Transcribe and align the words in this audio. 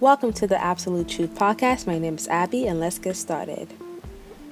Welcome 0.00 0.32
to 0.32 0.46
the 0.46 0.58
Absolute 0.58 1.10
Truth 1.10 1.34
Podcast. 1.34 1.86
My 1.86 1.98
name 1.98 2.14
is 2.14 2.26
Abby, 2.26 2.66
and 2.66 2.80
let's 2.80 2.98
get 2.98 3.16
started. 3.16 3.68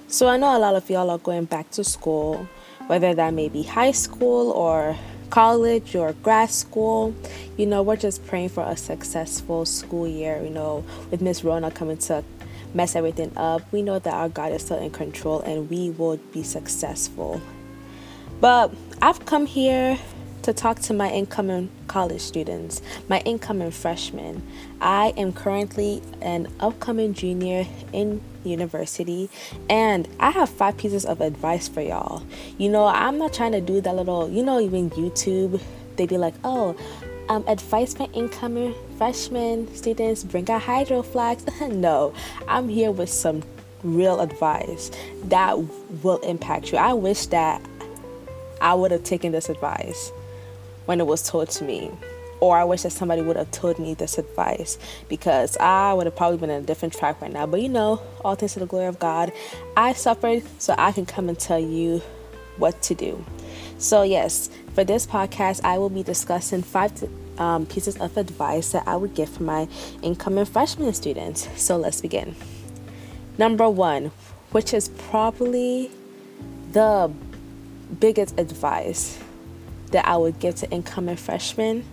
So, 0.06 0.28
I 0.28 0.36
know 0.36 0.54
a 0.54 0.58
lot 0.58 0.74
of 0.74 0.90
y'all 0.90 1.08
are 1.08 1.16
going 1.16 1.46
back 1.46 1.70
to 1.70 1.84
school, 1.84 2.46
whether 2.86 3.14
that 3.14 3.32
may 3.32 3.48
be 3.48 3.62
high 3.62 3.92
school 3.92 4.50
or 4.50 4.94
college 5.30 5.96
or 5.96 6.12
grad 6.12 6.50
school. 6.50 7.14
You 7.56 7.64
know, 7.64 7.82
we're 7.82 7.96
just 7.96 8.26
praying 8.26 8.50
for 8.50 8.62
a 8.62 8.76
successful 8.76 9.64
school 9.64 10.06
year. 10.06 10.38
You 10.42 10.50
know, 10.50 10.84
with 11.10 11.22
Miss 11.22 11.42
Rona 11.42 11.70
coming 11.70 11.96
to 11.96 12.22
mess 12.74 12.94
everything 12.94 13.32
up, 13.34 13.62
we 13.72 13.80
know 13.80 13.98
that 13.98 14.12
our 14.12 14.28
God 14.28 14.52
is 14.52 14.66
still 14.66 14.76
in 14.78 14.90
control 14.90 15.40
and 15.40 15.70
we 15.70 15.88
will 15.88 16.18
be 16.30 16.42
successful. 16.42 17.40
But 18.38 18.74
I've 19.00 19.24
come 19.24 19.46
here 19.46 19.98
to 20.48 20.54
talk 20.54 20.80
to 20.80 20.94
my 20.94 21.10
incoming 21.10 21.68
college 21.88 22.22
students, 22.22 22.80
my 23.06 23.18
incoming 23.26 23.70
freshmen. 23.70 24.42
I 24.80 25.12
am 25.14 25.30
currently 25.34 26.00
an 26.22 26.48
upcoming 26.58 27.12
junior 27.12 27.66
in 27.92 28.22
university, 28.44 29.28
and 29.68 30.08
I 30.18 30.30
have 30.30 30.48
five 30.48 30.78
pieces 30.78 31.04
of 31.04 31.20
advice 31.20 31.68
for 31.68 31.82
y'all. 31.82 32.22
You 32.56 32.70
know, 32.70 32.86
I'm 32.86 33.18
not 33.18 33.34
trying 33.34 33.52
to 33.52 33.60
do 33.60 33.82
that 33.82 33.94
little, 33.94 34.30
you 34.30 34.42
know, 34.42 34.58
even 34.58 34.88
YouTube, 34.92 35.60
they 35.96 36.06
be 36.06 36.16
like, 36.16 36.32
oh, 36.44 36.74
um, 37.28 37.44
advice 37.46 37.92
for 37.92 38.08
incoming 38.14 38.74
freshmen 38.96 39.74
students 39.74 40.24
bring 40.24 40.50
out 40.50 40.62
Hydro 40.62 41.02
Flasks. 41.02 41.60
no, 41.68 42.14
I'm 42.48 42.70
here 42.70 42.90
with 42.90 43.10
some 43.10 43.42
real 43.82 44.20
advice 44.20 44.90
that 45.24 45.58
will 46.02 46.20
impact 46.20 46.72
you. 46.72 46.78
I 46.78 46.94
wish 46.94 47.26
that 47.26 47.60
I 48.62 48.72
would 48.72 48.92
have 48.92 49.04
taken 49.04 49.32
this 49.32 49.50
advice 49.50 50.10
when 50.88 51.00
it 51.00 51.06
was 51.06 51.22
told 51.22 51.50
to 51.50 51.64
me. 51.64 51.90
Or 52.40 52.56
I 52.56 52.64
wish 52.64 52.82
that 52.82 52.92
somebody 52.92 53.20
would 53.20 53.36
have 53.36 53.50
told 53.50 53.78
me 53.78 53.92
this 53.92 54.16
advice 54.16 54.78
because 55.06 55.54
I 55.58 55.92
would 55.92 56.06
have 56.06 56.16
probably 56.16 56.38
been 56.38 56.48
in 56.48 56.62
a 56.62 56.66
different 56.66 56.94
track 56.94 57.20
right 57.20 57.30
now. 57.30 57.44
But 57.44 57.60
you 57.60 57.68
know, 57.68 58.00
all 58.24 58.36
things 58.36 58.54
to 58.54 58.60
the 58.60 58.66
glory 58.66 58.86
of 58.86 58.98
God. 58.98 59.30
I 59.76 59.92
suffered 59.92 60.44
so 60.58 60.74
I 60.78 60.92
can 60.92 61.04
come 61.04 61.28
and 61.28 61.38
tell 61.38 61.58
you 61.58 62.00
what 62.56 62.80
to 62.82 62.94
do. 62.94 63.22
So, 63.76 64.02
yes, 64.02 64.48
for 64.74 64.82
this 64.82 65.06
podcast, 65.06 65.62
I 65.62 65.76
will 65.76 65.90
be 65.90 66.02
discussing 66.02 66.62
five 66.62 66.92
um, 67.38 67.66
pieces 67.66 67.98
of 67.98 68.16
advice 68.16 68.72
that 68.72 68.88
I 68.88 68.96
would 68.96 69.14
give 69.14 69.28
for 69.28 69.42
my 69.42 69.68
incoming 70.00 70.46
freshman 70.46 70.94
students. 70.94 71.48
So, 71.60 71.76
let's 71.76 72.00
begin. 72.00 72.34
Number 73.36 73.68
one, 73.68 74.10
which 74.52 74.72
is 74.72 74.88
probably 74.88 75.90
the 76.72 77.12
biggest 78.00 78.38
advice 78.38 79.18
that 79.90 80.06
I 80.06 80.16
would 80.16 80.38
give 80.38 80.56
to 80.56 80.70
incoming 80.70 81.16
freshmen 81.16 81.84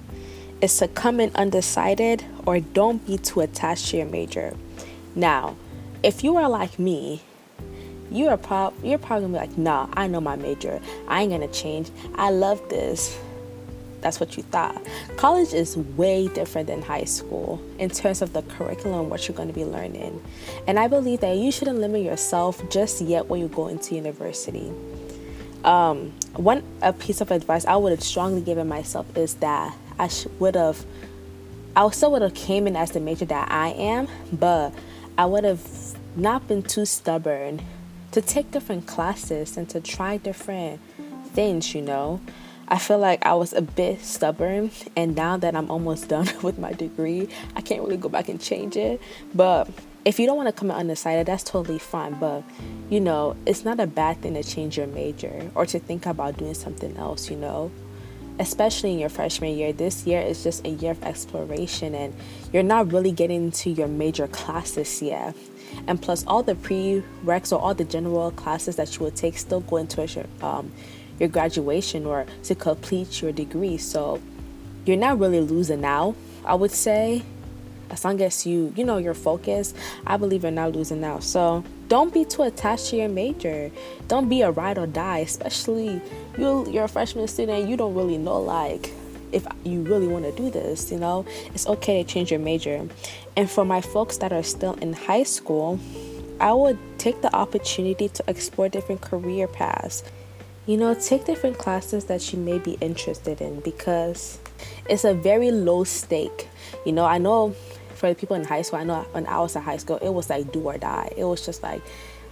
is 0.62 0.78
to 0.78 0.88
come 0.88 1.20
in 1.20 1.32
undecided 1.36 2.24
or 2.46 2.60
don't 2.60 3.06
be 3.06 3.18
too 3.18 3.42
attached 3.42 3.90
to 3.90 3.98
your 3.98 4.06
major. 4.06 4.56
Now, 5.16 5.56
if 6.04 6.24
you 6.24 6.38
are 6.38 6.50
like 6.50 6.78
me, 6.80 7.22
you 8.12 8.28
are 8.28 8.38
prob- 8.38 8.74
you're 8.84 8.98
probably 8.98 9.28
gonna 9.28 9.40
be 9.40 9.48
like, 9.48 9.58
nah, 9.58 9.88
I 9.94 10.08
know 10.08 10.22
my 10.22 10.36
major. 10.36 10.80
I 11.08 11.22
ain't 11.22 11.32
gonna 11.32 11.48
change. 11.48 11.90
I 12.16 12.30
love 12.30 12.62
this. 12.70 13.18
That's 14.02 14.20
what 14.20 14.38
you 14.38 14.44
thought. 14.44 14.80
College 15.18 15.52
is 15.54 15.76
way 15.78 16.28
different 16.28 16.68
than 16.68 16.84
high 16.84 17.06
school 17.06 17.60
in 17.80 17.90
terms 17.90 18.22
of 18.22 18.34
the 18.34 18.44
curriculum, 18.44 19.10
what 19.10 19.28
you're 19.28 19.36
to 19.36 19.52
be 19.52 19.66
learning. 19.66 20.24
And 20.68 20.78
I 20.78 20.88
believe 20.88 21.22
that 21.22 21.38
you 21.38 21.52
shouldn't 21.52 21.80
limit 21.80 22.04
yourself 22.04 22.62
just 22.70 23.02
yet 23.02 23.28
when 23.28 23.40
you 23.40 23.48
go 23.48 23.68
into 23.68 23.96
university. 23.96 24.72
Um, 25.66 26.14
one 26.36 26.64
a 26.84 26.94
piece 26.94 27.22
of 27.22 27.32
advice 27.32 27.66
I 27.66 27.76
would 27.76 27.90
have 27.90 28.04
strongly 28.04 28.42
given 28.42 28.68
myself 28.68 29.18
is 29.18 29.34
that 29.36 29.76
I 29.98 30.08
sh- 30.08 30.28
would 30.38 30.54
have, 30.54 30.86
I 31.76 31.90
still 31.90 32.12
would 32.12 32.22
have 32.22 32.36
came 32.36 32.68
in 32.68 32.76
as 32.76 32.92
the 32.92 33.00
major 33.00 33.26
that 33.26 33.52
I 33.52 33.70
am, 33.70 34.08
but 34.32 34.74
I 35.18 35.26
would 35.26 35.44
have 35.44 35.68
not 36.16 36.48
been 36.48 36.62
too 36.62 36.86
stubborn 36.86 37.64
to 38.12 38.22
take 38.22 38.52
different 38.52 38.86
classes 38.86 39.58
and 39.58 39.68
to 39.70 39.82
try 39.82 40.18
different 40.18 40.80
things. 41.34 41.74
You 41.74 41.82
know, 41.82 42.22
I 42.68 42.78
feel 42.78 43.00
like 43.00 43.26
I 43.26 43.34
was 43.34 43.52
a 43.52 43.64
bit 43.64 44.02
stubborn, 44.02 44.70
and 44.96 45.16
now 45.16 45.36
that 45.38 45.56
I'm 45.56 45.72
almost 45.72 46.10
done 46.10 46.30
with 46.44 46.60
my 46.60 46.74
degree, 46.74 47.28
I 47.56 47.62
can't 47.62 47.82
really 47.82 47.98
go 47.98 48.10
back 48.10 48.30
and 48.30 48.40
change 48.40 48.78
it. 48.78 49.02
But 49.34 49.68
if 50.06 50.20
you 50.20 50.28
don't 50.28 50.38
want 50.38 50.48
to 50.48 50.54
come 50.54 50.70
out 50.70 50.78
undecided, 50.78 51.26
that's 51.26 51.44
totally 51.44 51.80
fine. 51.80 52.14
But 52.14 52.44
you 52.90 53.00
know, 53.00 53.36
it's 53.46 53.66
not 53.66 53.80
a 53.80 53.88
bad 53.88 54.22
thing 54.22 54.36
to 54.36 54.44
change 54.44 54.78
your 54.78 54.88
major 54.88 55.52
or 55.56 55.66
to 55.66 55.80
think 55.80 56.06
about 56.06 56.38
doing 56.38 56.54
something 56.54 56.96
else, 56.98 57.30
you 57.30 57.36
know. 57.36 57.72
Especially 58.38 58.92
in 58.92 59.00
your 59.00 59.10
freshman 59.10 59.58
year, 59.58 59.72
this 59.74 60.06
year 60.06 60.22
is 60.22 60.44
just 60.44 60.66
a 60.66 60.70
year 60.70 60.92
of 60.92 61.04
exploration 61.04 61.96
and 61.96 62.14
you're 62.52 62.64
not 62.64 62.92
really 62.92 63.12
getting 63.12 63.46
into 63.46 63.70
your 63.70 63.88
major 63.88 64.28
classes 64.28 65.02
yet. 65.02 65.36
And 65.88 66.02
plus, 66.02 66.26
all 66.28 66.44
the 66.44 66.56
prereqs 66.56 67.52
or 67.52 67.60
all 67.60 67.74
the 67.74 67.86
general 67.86 68.32
classes 68.32 68.76
that 68.76 68.94
you 68.96 69.06
will 69.06 69.12
take 69.12 69.38
still 69.38 69.62
go 69.62 69.78
into 69.78 70.06
your, 70.06 70.26
um, 70.42 70.72
your 71.18 71.30
graduation 71.30 72.06
or 72.06 72.26
to 72.44 72.56
complete 72.56 73.22
your 73.22 73.32
degree. 73.32 73.78
So 73.78 74.22
you're 74.86 74.98
not 74.98 75.18
really 75.18 75.40
losing 75.40 75.86
out, 75.86 76.16
I 76.44 76.56
would 76.56 76.72
say 76.72 77.24
as 77.96 78.04
long 78.04 78.20
as 78.22 78.46
you 78.46 78.74
you 78.76 78.84
know 78.84 78.98
your 78.98 79.14
focus, 79.14 79.74
i 80.06 80.18
believe 80.18 80.44
you're 80.44 80.52
not 80.52 80.74
losing 80.76 81.02
out. 81.06 81.24
So 81.24 81.64
don't 81.88 82.14
be 82.14 82.26
too 82.26 82.42
attached 82.42 82.90
to 82.90 82.98
your 82.98 83.08
major. 83.08 83.72
Don't 84.10 84.28
be 84.28 84.42
a 84.42 84.52
ride 84.52 84.78
or 84.78 84.86
die 84.86 85.20
especially 85.20 86.02
you 86.38 86.70
you're 86.70 86.84
a 86.84 86.90
freshman 86.90 87.28
student 87.30 87.70
you 87.70 87.78
don't 87.78 87.96
really 87.96 88.18
know 88.18 88.40
like 88.42 88.92
if 89.32 89.48
you 89.64 89.82
really 89.84 90.08
want 90.08 90.26
to 90.26 90.34
do 90.34 90.50
this 90.52 90.92
you 90.92 91.00
know? 91.00 91.26
It's 91.54 91.68
okay 91.68 92.04
to 92.04 92.10
change 92.14 92.32
your 92.32 92.42
major. 92.42 92.86
And 93.38 93.50
for 93.50 93.64
my 93.64 93.80
folks 93.80 94.18
that 94.18 94.34
are 94.34 94.44
still 94.44 94.74
in 94.86 94.92
high 94.92 95.24
school 95.24 95.80
i 96.42 96.52
would 96.52 96.78
take 96.98 97.22
the 97.22 97.34
opportunity 97.34 98.10
to 98.10 98.22
explore 98.28 98.68
different 98.68 99.00
career 99.00 99.48
paths. 99.48 100.04
You 100.66 100.76
know 100.76 100.94
take 100.96 101.24
different 101.24 101.58
classes 101.58 102.06
that 102.12 102.34
you 102.34 102.40
may 102.40 102.60
be 102.60 102.74
interested 102.82 103.40
in 103.40 103.62
because 103.62 104.38
it's 104.90 105.06
a 105.06 105.14
very 105.14 105.52
low 105.52 105.84
stake. 105.86 106.50
You 106.86 106.92
know 106.92 107.06
i 107.06 107.18
know 107.18 107.56
for 107.96 108.10
the 108.10 108.16
people 108.16 108.36
in 108.36 108.44
high 108.44 108.62
school, 108.62 108.80
I 108.80 108.84
know 108.84 109.06
when 109.12 109.26
I 109.28 109.40
was 109.40 109.56
in 109.56 109.62
high 109.62 109.78
school, 109.78 109.98
it 109.98 110.10
was 110.10 110.30
like 110.30 110.52
do 110.52 110.62
or 110.62 110.78
die. 110.78 111.14
It 111.18 111.24
was 111.24 111.46
just 111.46 111.64
like, 111.64 111.82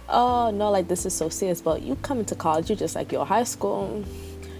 oh 0.08 0.50
no, 0.50 0.70
like 0.70 0.88
this 0.88 1.06
is 1.06 1.14
so 1.14 1.28
serious. 1.28 1.60
But 1.60 1.82
you 1.82 1.96
come 1.96 2.20
into 2.20 2.34
college, 2.34 2.68
you're 2.68 2.78
just 2.78 2.94
like, 2.94 3.12
yo, 3.12 3.24
high 3.24 3.44
school, 3.44 4.04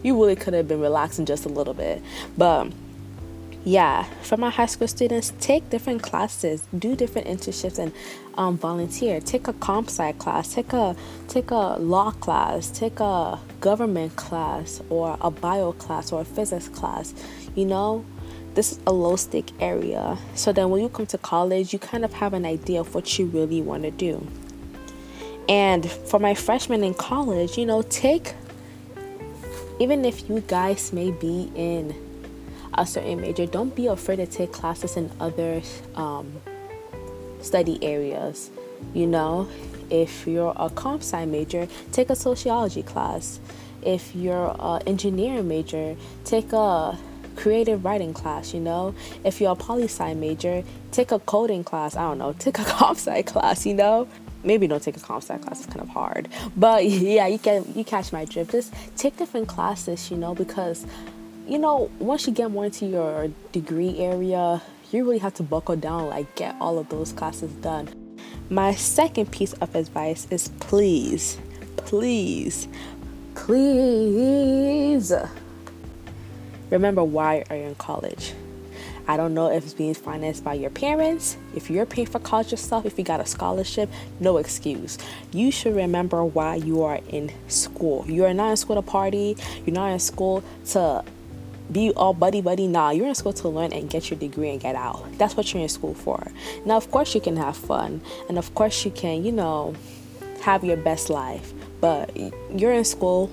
you 0.02 0.20
really 0.20 0.36
could 0.36 0.54
have 0.54 0.68
been 0.68 0.80
relaxing 0.80 1.26
just 1.26 1.44
a 1.44 1.48
little 1.48 1.74
bit. 1.74 2.02
But 2.36 2.72
yeah, 3.66 4.04
for 4.22 4.36
my 4.36 4.50
high 4.50 4.66
school 4.66 4.86
students, 4.88 5.32
take 5.40 5.70
different 5.70 6.02
classes, 6.02 6.62
do 6.78 6.94
different 6.94 7.26
internships, 7.26 7.78
and 7.78 7.92
um, 8.36 8.58
volunteer. 8.58 9.20
Take 9.20 9.48
a 9.48 9.54
comp 9.54 9.88
sci 9.88 10.12
class, 10.12 10.54
take 10.54 10.74
a 10.74 10.94
take 11.28 11.50
a 11.50 11.76
law 11.78 12.10
class, 12.10 12.70
take 12.70 13.00
a 13.00 13.40
government 13.60 14.16
class, 14.16 14.82
or 14.90 15.16
a 15.20 15.30
bio 15.30 15.72
class, 15.72 16.12
or 16.12 16.20
a 16.20 16.24
physics 16.26 16.68
class. 16.68 17.14
You 17.54 17.64
know, 17.64 18.04
this 18.54 18.72
is 18.72 18.80
a 18.86 18.92
low 18.92 19.16
stake 19.16 19.52
area. 19.60 20.16
So 20.34 20.52
then 20.52 20.70
when 20.70 20.82
you 20.82 20.88
come 20.88 21.06
to 21.06 21.18
college, 21.18 21.72
you 21.72 21.78
kind 21.78 22.04
of 22.04 22.12
have 22.14 22.32
an 22.32 22.46
idea 22.46 22.80
of 22.80 22.94
what 22.94 23.18
you 23.18 23.26
really 23.26 23.60
want 23.60 23.82
to 23.82 23.90
do. 23.90 24.26
And 25.48 25.90
for 25.90 26.18
my 26.18 26.34
freshmen 26.34 26.82
in 26.84 26.94
college, 26.94 27.58
you 27.58 27.66
know, 27.66 27.82
take, 27.82 28.34
even 29.78 30.04
if 30.04 30.28
you 30.28 30.40
guys 30.46 30.92
may 30.92 31.10
be 31.10 31.50
in 31.54 31.94
a 32.72 32.86
certain 32.86 33.20
major, 33.20 33.46
don't 33.46 33.74
be 33.74 33.86
afraid 33.86 34.16
to 34.16 34.26
take 34.26 34.52
classes 34.52 34.96
in 34.96 35.10
other 35.20 35.60
um, 35.96 36.32
study 37.40 37.78
areas. 37.82 38.50
You 38.94 39.06
know, 39.06 39.48
if 39.90 40.26
you're 40.26 40.54
a 40.56 40.70
comp 40.70 41.02
sci 41.02 41.24
major, 41.26 41.68
take 41.92 42.10
a 42.10 42.16
sociology 42.16 42.82
class. 42.82 43.40
If 43.82 44.14
you're 44.14 44.56
an 44.58 44.82
engineering 44.86 45.46
major, 45.46 45.96
take 46.24 46.52
a 46.52 46.96
creative 47.36 47.84
writing 47.84 48.14
class, 48.14 48.54
you 48.54 48.60
know? 48.60 48.94
If 49.24 49.40
you're 49.40 49.52
a 49.52 49.56
poli 49.56 49.84
sci 49.84 50.14
major, 50.14 50.62
take 50.92 51.12
a 51.12 51.18
coding 51.18 51.64
class. 51.64 51.96
I 51.96 52.02
don't 52.02 52.18
know, 52.18 52.32
take 52.38 52.58
a 52.58 52.64
comp 52.64 52.98
sci 52.98 53.22
class, 53.22 53.66
you 53.66 53.74
know? 53.74 54.08
Maybe 54.42 54.66
don't 54.66 54.82
take 54.82 54.96
a 54.96 55.00
comp 55.00 55.22
sci 55.22 55.36
class, 55.38 55.64
it's 55.64 55.66
kind 55.66 55.80
of 55.80 55.88
hard. 55.88 56.28
But 56.56 56.86
yeah, 56.88 57.26
you 57.26 57.38
can 57.38 57.64
you 57.74 57.84
catch 57.84 58.12
my 58.12 58.24
drift. 58.24 58.52
Just 58.52 58.74
take 58.96 59.16
different 59.16 59.48
classes, 59.48 60.10
you 60.10 60.16
know, 60.16 60.34
because 60.34 60.86
you 61.46 61.58
know, 61.58 61.90
once 61.98 62.26
you 62.26 62.32
get 62.32 62.50
more 62.50 62.64
into 62.66 62.86
your 62.86 63.28
degree 63.52 63.98
area, 63.98 64.62
you 64.90 65.04
really 65.04 65.18
have 65.18 65.34
to 65.34 65.42
buckle 65.42 65.76
down, 65.76 66.08
like 66.08 66.34
get 66.36 66.56
all 66.60 66.78
of 66.78 66.88
those 66.88 67.12
classes 67.12 67.52
done. 67.54 67.88
My 68.50 68.74
second 68.74 69.30
piece 69.30 69.52
of 69.54 69.74
advice 69.74 70.26
is 70.30 70.48
please, 70.60 71.38
please, 71.76 72.68
please 73.34 75.12
Remember 76.74 77.04
why 77.04 77.44
are 77.50 77.56
you 77.56 77.62
in 77.62 77.76
college? 77.76 78.34
I 79.06 79.16
don't 79.16 79.32
know 79.32 79.48
if 79.48 79.62
it's 79.62 79.74
being 79.74 79.94
financed 79.94 80.42
by 80.42 80.54
your 80.54 80.70
parents. 80.70 81.36
If 81.54 81.70
you're 81.70 81.86
paying 81.86 82.08
for 82.08 82.18
college 82.18 82.50
yourself, 82.50 82.84
if 82.84 82.98
you 82.98 83.04
got 83.04 83.20
a 83.20 83.26
scholarship, 83.26 83.88
no 84.18 84.38
excuse. 84.38 84.98
You 85.30 85.52
should 85.52 85.76
remember 85.76 86.24
why 86.24 86.56
you 86.56 86.82
are 86.82 86.98
in 87.10 87.30
school. 87.46 88.04
You 88.08 88.24
are 88.24 88.34
not 88.34 88.50
in 88.50 88.56
school 88.56 88.74
to 88.74 88.82
party. 88.82 89.36
You're 89.64 89.74
not 89.74 89.92
in 89.92 90.00
school 90.00 90.42
to 90.70 91.04
be 91.70 91.92
all 91.92 92.12
buddy 92.12 92.40
buddy. 92.40 92.66
Nah, 92.66 92.90
you're 92.90 93.06
in 93.06 93.14
school 93.14 93.34
to 93.34 93.48
learn 93.48 93.72
and 93.72 93.88
get 93.88 94.10
your 94.10 94.18
degree 94.18 94.50
and 94.50 94.60
get 94.60 94.74
out. 94.74 95.06
That's 95.16 95.36
what 95.36 95.54
you're 95.54 95.62
in 95.62 95.68
school 95.68 95.94
for. 95.94 96.26
Now, 96.66 96.76
of 96.76 96.90
course, 96.90 97.14
you 97.14 97.20
can 97.20 97.36
have 97.36 97.56
fun, 97.56 98.00
and 98.28 98.36
of 98.36 98.52
course, 98.56 98.84
you 98.84 98.90
can, 98.90 99.24
you 99.24 99.30
know, 99.30 99.76
have 100.40 100.64
your 100.64 100.76
best 100.76 101.08
life. 101.08 101.52
But 101.80 102.10
you're 102.50 102.72
in 102.72 102.84
school 102.84 103.30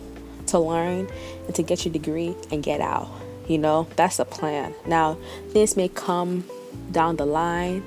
to 0.48 0.60
learn 0.60 1.10
and 1.48 1.56
to 1.56 1.64
get 1.64 1.86
your 1.86 1.92
degree 1.92 2.36
and 2.52 2.62
get 2.62 2.82
out. 2.82 3.10
You 3.48 3.58
know, 3.58 3.88
that's 3.96 4.18
the 4.18 4.26
plan. 4.26 4.74
Now, 4.86 5.18
things 5.50 5.76
may 5.76 5.90
come 5.90 6.46
down 6.92 7.18
the 7.18 7.26
line, 7.26 7.84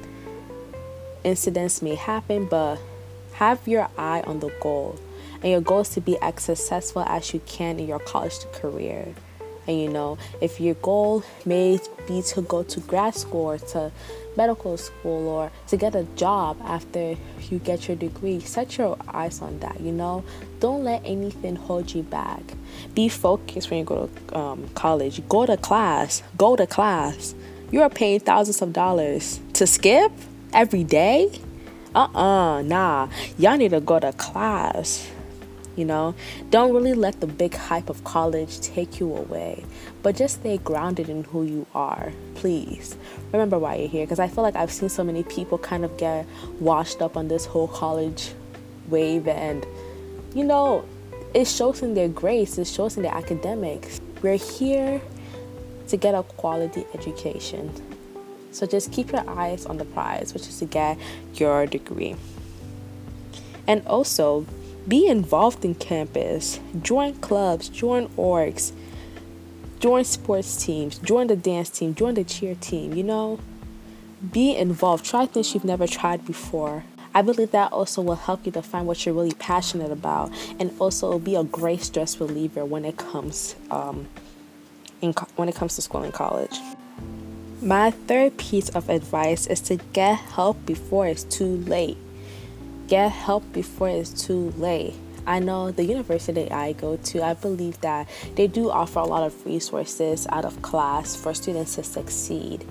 incidents 1.22 1.80
may 1.80 1.94
happen, 1.94 2.46
but 2.46 2.78
have 3.34 3.66
your 3.66 3.88
eye 3.96 4.22
on 4.26 4.40
the 4.40 4.52
goal. 4.60 4.98
And 5.42 5.50
your 5.52 5.60
goal 5.60 5.80
is 5.80 5.90
to 5.90 6.00
be 6.00 6.16
as 6.22 6.42
successful 6.42 7.02
as 7.02 7.34
you 7.34 7.40
can 7.46 7.78
in 7.78 7.86
your 7.86 7.98
college 7.98 8.38
career. 8.52 9.14
And 9.66 9.80
you 9.80 9.88
know, 9.88 10.18
if 10.40 10.60
your 10.60 10.74
goal 10.74 11.24
may 11.44 11.78
be 12.06 12.22
to 12.22 12.42
go 12.42 12.62
to 12.62 12.80
grad 12.80 13.14
school 13.14 13.46
or 13.46 13.58
to 13.58 13.92
medical 14.36 14.76
school 14.76 15.28
or 15.28 15.50
to 15.68 15.76
get 15.76 15.94
a 15.94 16.04
job 16.16 16.58
after 16.64 17.16
you 17.50 17.58
get 17.58 17.88
your 17.88 17.96
degree, 17.96 18.40
set 18.40 18.76
your 18.76 18.96
eyes 19.08 19.40
on 19.40 19.58
that, 19.60 19.80
you 19.80 19.92
know. 19.92 20.24
Don't 20.60 20.84
let 20.84 21.02
anything 21.04 21.56
hold 21.56 21.92
you 21.94 22.02
back. 22.02 22.42
Be 22.94 23.08
focused 23.08 23.70
when 23.70 23.80
you 23.80 23.84
go 23.84 24.08
to 24.08 24.38
um, 24.38 24.68
college. 24.74 25.26
Go 25.28 25.46
to 25.46 25.56
class. 25.56 26.22
Go 26.36 26.56
to 26.56 26.66
class. 26.66 27.34
You 27.70 27.82
are 27.82 27.90
paying 27.90 28.20
thousands 28.20 28.62
of 28.62 28.72
dollars 28.72 29.40
to 29.54 29.66
skip 29.66 30.12
every 30.52 30.84
day? 30.84 31.40
Uh 31.94 32.08
uh-uh, 32.12 32.58
uh, 32.58 32.62
nah. 32.62 33.08
Y'all 33.38 33.56
need 33.56 33.70
to 33.70 33.80
go 33.80 34.00
to 34.00 34.12
class 34.14 35.08
you 35.76 35.84
know? 35.84 36.14
Don't 36.50 36.72
really 36.72 36.94
let 36.94 37.20
the 37.20 37.26
big 37.26 37.54
hype 37.54 37.88
of 37.88 38.04
college 38.04 38.60
take 38.60 39.00
you 39.00 39.14
away 39.14 39.64
but 40.02 40.16
just 40.16 40.40
stay 40.40 40.58
grounded 40.58 41.08
in 41.08 41.24
who 41.24 41.42
you 41.44 41.66
are 41.74 42.12
please. 42.34 42.96
Remember 43.32 43.58
why 43.58 43.76
you're 43.76 43.88
here 43.88 44.04
because 44.04 44.18
i 44.18 44.28
feel 44.28 44.42
like 44.44 44.56
i've 44.56 44.70
seen 44.72 44.88
so 44.88 45.02
many 45.02 45.22
people 45.24 45.58
kind 45.58 45.84
of 45.84 45.96
get 45.96 46.26
washed 46.60 47.02
up 47.02 47.16
on 47.16 47.28
this 47.28 47.46
whole 47.46 47.68
college 47.68 48.32
wave 48.88 49.26
and 49.28 49.66
you 50.34 50.44
know 50.44 50.84
it 51.34 51.46
shows 51.46 51.82
in 51.82 51.94
their 51.94 52.08
grades 52.08 52.58
it 52.58 52.66
shows 52.66 52.96
in 52.96 53.02
their 53.02 53.14
academics. 53.14 54.00
We're 54.22 54.36
here 54.36 55.00
to 55.88 55.96
get 55.96 56.14
a 56.14 56.22
quality 56.22 56.86
education. 56.94 57.72
So 58.52 58.66
just 58.66 58.92
keep 58.92 59.12
your 59.12 59.28
eyes 59.28 59.66
on 59.66 59.78
the 59.78 59.84
prize 59.84 60.32
which 60.32 60.48
is 60.48 60.58
to 60.60 60.64
get 60.64 60.96
your 61.34 61.66
degree. 61.66 62.16
And 63.66 63.84
also 63.86 64.46
be 64.88 65.06
involved 65.06 65.64
in 65.64 65.74
campus, 65.74 66.60
join 66.82 67.14
clubs, 67.14 67.68
join 67.68 68.08
orgs, 68.10 68.72
join 69.80 70.04
sports 70.04 70.64
teams, 70.64 70.98
join 70.98 71.26
the 71.26 71.36
dance 71.36 71.70
team, 71.70 71.94
join 71.94 72.14
the 72.14 72.24
cheer 72.24 72.54
team, 72.54 72.94
you 72.94 73.02
know? 73.02 73.38
Be 74.32 74.56
involved, 74.56 75.04
try 75.04 75.26
things 75.26 75.54
you've 75.54 75.64
never 75.64 75.86
tried 75.86 76.26
before. 76.26 76.84
I 77.14 77.22
believe 77.22 77.52
that 77.52 77.72
also 77.72 78.02
will 78.02 78.16
help 78.16 78.44
you 78.44 78.52
to 78.52 78.62
find 78.62 78.86
what 78.86 79.06
you're 79.06 79.14
really 79.14 79.34
passionate 79.34 79.92
about 79.92 80.32
and 80.58 80.74
also 80.80 81.18
be 81.18 81.36
a 81.36 81.44
great 81.44 81.80
stress 81.82 82.18
reliever 82.18 82.64
when 82.64 82.84
it 82.84 82.96
comes 82.96 83.54
um, 83.70 84.08
co- 85.00 85.28
when 85.36 85.48
it 85.48 85.54
comes 85.54 85.76
to 85.76 85.82
school 85.82 86.02
and 86.02 86.12
college. 86.12 86.58
My 87.62 87.92
third 87.92 88.36
piece 88.36 88.68
of 88.70 88.88
advice 88.88 89.46
is 89.46 89.60
to 89.62 89.76
get 89.92 90.16
help 90.16 90.66
before 90.66 91.06
it's 91.06 91.22
too 91.24 91.58
late 91.58 91.96
get 92.88 93.10
help 93.10 93.50
before 93.52 93.88
it's 93.88 94.10
too 94.26 94.50
late. 94.56 94.94
I 95.26 95.38
know 95.38 95.70
the 95.70 95.84
university 95.84 96.50
I 96.50 96.72
go 96.72 96.96
to, 96.96 97.22
I 97.22 97.34
believe 97.34 97.80
that 97.80 98.08
they 98.34 98.46
do 98.46 98.70
offer 98.70 98.98
a 98.98 99.04
lot 99.04 99.22
of 99.22 99.46
resources 99.46 100.26
out 100.30 100.44
of 100.44 100.60
class 100.60 101.16
for 101.16 101.32
students 101.32 101.76
to 101.76 101.82
succeed. 101.82 102.66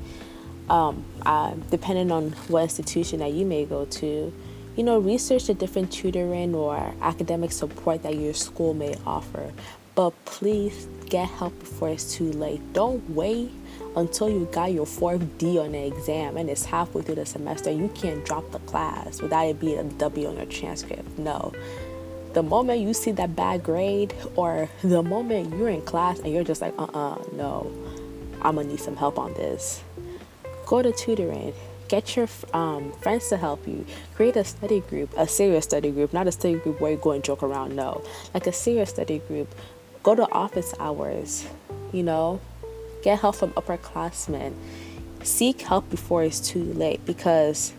Um, 0.69 1.03
uh, 1.25 1.55
depending 1.69 2.11
on 2.11 2.31
what 2.47 2.63
institution 2.63 3.19
that 3.19 3.33
you 3.33 3.45
may 3.45 3.65
go 3.65 3.85
to, 3.85 4.33
you 4.75 4.83
know, 4.83 4.97
research 4.97 5.47
the 5.47 5.53
different 5.53 5.91
tutoring 5.91 6.55
or 6.55 6.93
academic 7.01 7.51
support 7.51 8.03
that 8.03 8.15
your 8.15 8.33
school 8.33 8.73
may 8.73 8.95
offer. 9.05 9.51
But 9.95 10.11
please 10.25 10.87
get 11.07 11.29
help 11.29 11.57
before 11.59 11.89
it's 11.89 12.15
too 12.15 12.31
late. 12.31 12.61
Don't 12.73 13.07
wait 13.11 13.51
until 13.95 14.29
you 14.29 14.47
got 14.51 14.71
your 14.71 14.87
fourth 14.87 15.37
D 15.37 15.59
on 15.59 15.73
the 15.73 15.85
exam 15.85 16.37
and 16.37 16.49
it's 16.49 16.65
halfway 16.65 17.03
through 17.03 17.15
the 17.15 17.25
semester. 17.25 17.71
You 17.71 17.89
can't 17.89 18.25
drop 18.25 18.49
the 18.51 18.59
class 18.59 19.21
without 19.21 19.45
it 19.45 19.59
being 19.59 19.77
a 19.77 19.83
W 19.83 20.27
on 20.27 20.37
your 20.37 20.45
transcript. 20.47 21.17
No. 21.19 21.53
The 22.33 22.41
moment 22.41 22.81
you 22.81 22.95
see 22.95 23.11
that 23.11 23.35
bad 23.35 23.61
grade, 23.61 24.15
or 24.35 24.67
the 24.83 25.03
moment 25.03 25.55
you're 25.55 25.69
in 25.69 25.83
class 25.83 26.17
and 26.19 26.33
you're 26.33 26.43
just 26.43 26.61
like, 26.61 26.73
uh 26.79 26.85
uh-uh, 26.85 27.13
uh 27.13 27.23
no, 27.33 27.71
I'm 28.41 28.55
gonna 28.55 28.67
need 28.67 28.79
some 28.79 28.95
help 28.95 29.19
on 29.19 29.35
this. 29.35 29.83
Go 30.65 30.81
to 30.81 30.91
tutoring 30.91 31.53
get 31.89 32.15
your 32.15 32.27
um, 32.53 32.91
friends 33.03 33.29
to 33.29 33.37
help 33.37 33.67
you 33.67 33.85
create 34.15 34.35
a 34.35 34.43
study 34.43 34.79
group 34.79 35.13
a 35.15 35.27
serious 35.27 35.63
study 35.63 35.91
group 35.91 36.11
not 36.11 36.27
a 36.27 36.31
study 36.31 36.55
group 36.55 36.81
where 36.81 36.91
you 36.91 36.97
go 36.97 37.11
and 37.11 37.23
joke 37.23 37.43
around 37.43 37.75
no 37.75 38.01
like 38.33 38.47
a 38.47 38.51
serious 38.51 38.89
study 38.89 39.19
group 39.27 39.53
go 40.03 40.13
to 40.13 40.29
office 40.31 40.73
hours 40.79 41.47
you 41.91 42.03
know 42.03 42.39
Get 43.03 43.19
help 43.19 43.35
from 43.35 43.51
upperclassmen. 43.51 44.53
Seek 45.23 45.61
help 45.61 45.89
before 45.89 46.23
it's 46.23 46.39
too 46.39 46.63
late 46.63 47.05
because 47.05 47.73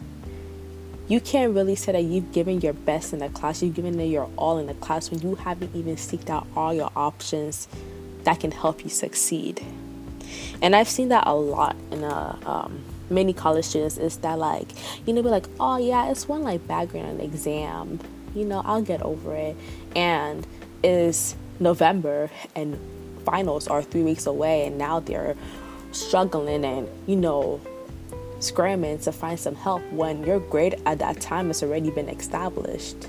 you 1.09 1.19
can't 1.19 1.55
really 1.55 1.75
say 1.75 1.93
that 1.93 2.03
you've 2.03 2.31
given 2.33 2.61
your 2.61 2.75
best 2.75 3.15
in 3.15 3.21
the 3.21 3.31
class, 3.31 3.63
you've 3.63 3.75
given 3.75 3.99
it 3.99 4.05
your 4.05 4.29
all 4.37 4.59
in 4.59 4.67
the 4.67 4.75
class 4.75 5.11
when 5.11 5.21
you 5.21 5.35
haven't 5.35 5.75
even 5.75 5.97
seeked 5.97 6.29
out 6.29 6.47
all 6.55 6.75
your 6.75 6.91
options 6.95 7.69
that 8.25 8.41
can 8.41 8.51
help 8.51 8.85
you 8.85 8.91
succeed. 8.91 9.65
And 10.61 10.77
I've 10.77 10.89
seen 10.91 11.09
that 11.09 11.27
a 11.27 11.35
lot 11.35 11.75
in 11.91 12.05
uh, 12.05 12.39
um, 12.45 12.83
many 13.09 13.33
college 13.33 13.65
students 13.65 13.97
is 13.97 14.19
that 14.19 14.39
like, 14.39 14.69
you 15.07 15.15
know, 15.15 15.23
be 15.23 15.31
like, 15.31 15.47
oh 15.59 15.79
yeah, 15.79 16.11
it's 16.11 16.29
one 16.29 16.43
like 16.43 16.67
background 16.69 17.23
exam, 17.23 17.99
you 18.35 18.45
know, 18.45 18.61
I'll 18.65 18.83
get 18.83 19.01
over 19.01 19.35
it. 19.35 19.57
And 19.97 20.47
is 20.83 21.35
November 21.61 22.31
and 22.55 22.79
finals 23.25 23.69
are 23.69 23.83
three 23.83 24.03
weeks 24.03 24.27
away 24.27 24.67
and 24.67 24.77
now 24.77 25.01
they're 25.01 25.35
struggling 25.93 26.65
and 26.65 26.89
you 27.07 27.17
know 27.17 27.61
scrambling 28.41 28.99
to 28.99 29.13
find 29.13 29.39
some 29.39 29.55
help 29.55 29.81
when 29.93 30.23
your 30.25 30.41
grade 30.41 30.81
at 30.85 30.99
that 30.99 31.21
time 31.21 31.47
has 31.47 31.63
already 31.63 31.91
been 31.91 32.09
established 32.09 33.09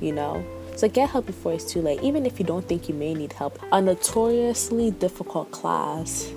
you 0.00 0.12
know? 0.12 0.44
So 0.76 0.88
get 0.88 1.10
help 1.10 1.26
before 1.26 1.52
it's 1.52 1.70
too 1.70 1.82
late 1.82 2.00
even 2.02 2.24
if 2.24 2.38
you 2.38 2.46
don't 2.46 2.66
think 2.66 2.88
you 2.88 2.94
may 2.94 3.12
need 3.14 3.34
help. 3.34 3.58
A 3.70 3.80
notoriously 3.80 4.90
difficult 4.90 5.50
class. 5.50 6.30